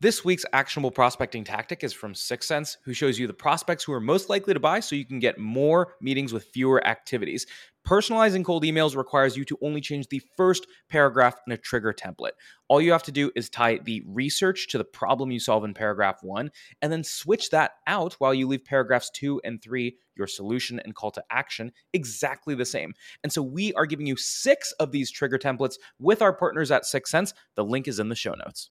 This 0.00 0.24
week's 0.24 0.44
actionable 0.52 0.92
prospecting 0.92 1.42
tactic 1.42 1.82
is 1.82 1.92
from 1.92 2.14
6sense, 2.14 2.76
who 2.84 2.94
shows 2.94 3.18
you 3.18 3.26
the 3.26 3.32
prospects 3.32 3.82
who 3.82 3.92
are 3.92 4.00
most 4.00 4.28
likely 4.28 4.54
to 4.54 4.60
buy 4.60 4.78
so 4.78 4.94
you 4.94 5.04
can 5.04 5.18
get 5.18 5.38
more 5.38 5.94
meetings 6.00 6.32
with 6.32 6.44
fewer 6.44 6.86
activities. 6.86 7.46
Personalizing 7.84 8.44
cold 8.44 8.62
emails 8.62 8.94
requires 8.94 9.36
you 9.36 9.44
to 9.46 9.58
only 9.60 9.80
change 9.80 10.06
the 10.06 10.22
first 10.36 10.68
paragraph 10.88 11.40
in 11.48 11.52
a 11.52 11.56
trigger 11.56 11.92
template. 11.92 12.32
All 12.68 12.80
you 12.80 12.92
have 12.92 13.02
to 13.04 13.12
do 13.12 13.32
is 13.34 13.50
tie 13.50 13.78
the 13.78 14.04
research 14.06 14.68
to 14.68 14.78
the 14.78 14.84
problem 14.84 15.32
you 15.32 15.40
solve 15.40 15.64
in 15.64 15.74
paragraph 15.74 16.18
one, 16.22 16.52
and 16.80 16.92
then 16.92 17.02
switch 17.02 17.50
that 17.50 17.72
out 17.88 18.12
while 18.20 18.32
you 18.32 18.46
leave 18.46 18.64
paragraphs 18.64 19.10
two 19.10 19.40
and 19.42 19.60
three, 19.60 19.96
your 20.14 20.28
solution 20.28 20.78
and 20.78 20.94
call 20.94 21.10
to 21.10 21.24
action, 21.30 21.72
exactly 21.92 22.54
the 22.54 22.64
same. 22.64 22.92
And 23.24 23.32
so 23.32 23.42
we 23.42 23.72
are 23.72 23.86
giving 23.86 24.06
you 24.06 24.16
six 24.16 24.70
of 24.78 24.92
these 24.92 25.10
trigger 25.10 25.38
templates 25.38 25.74
with 25.98 26.22
our 26.22 26.32
partners 26.32 26.70
at 26.70 26.84
6sense. 26.84 27.32
The 27.56 27.64
link 27.64 27.88
is 27.88 27.98
in 27.98 28.10
the 28.10 28.14
show 28.14 28.34
notes. 28.34 28.66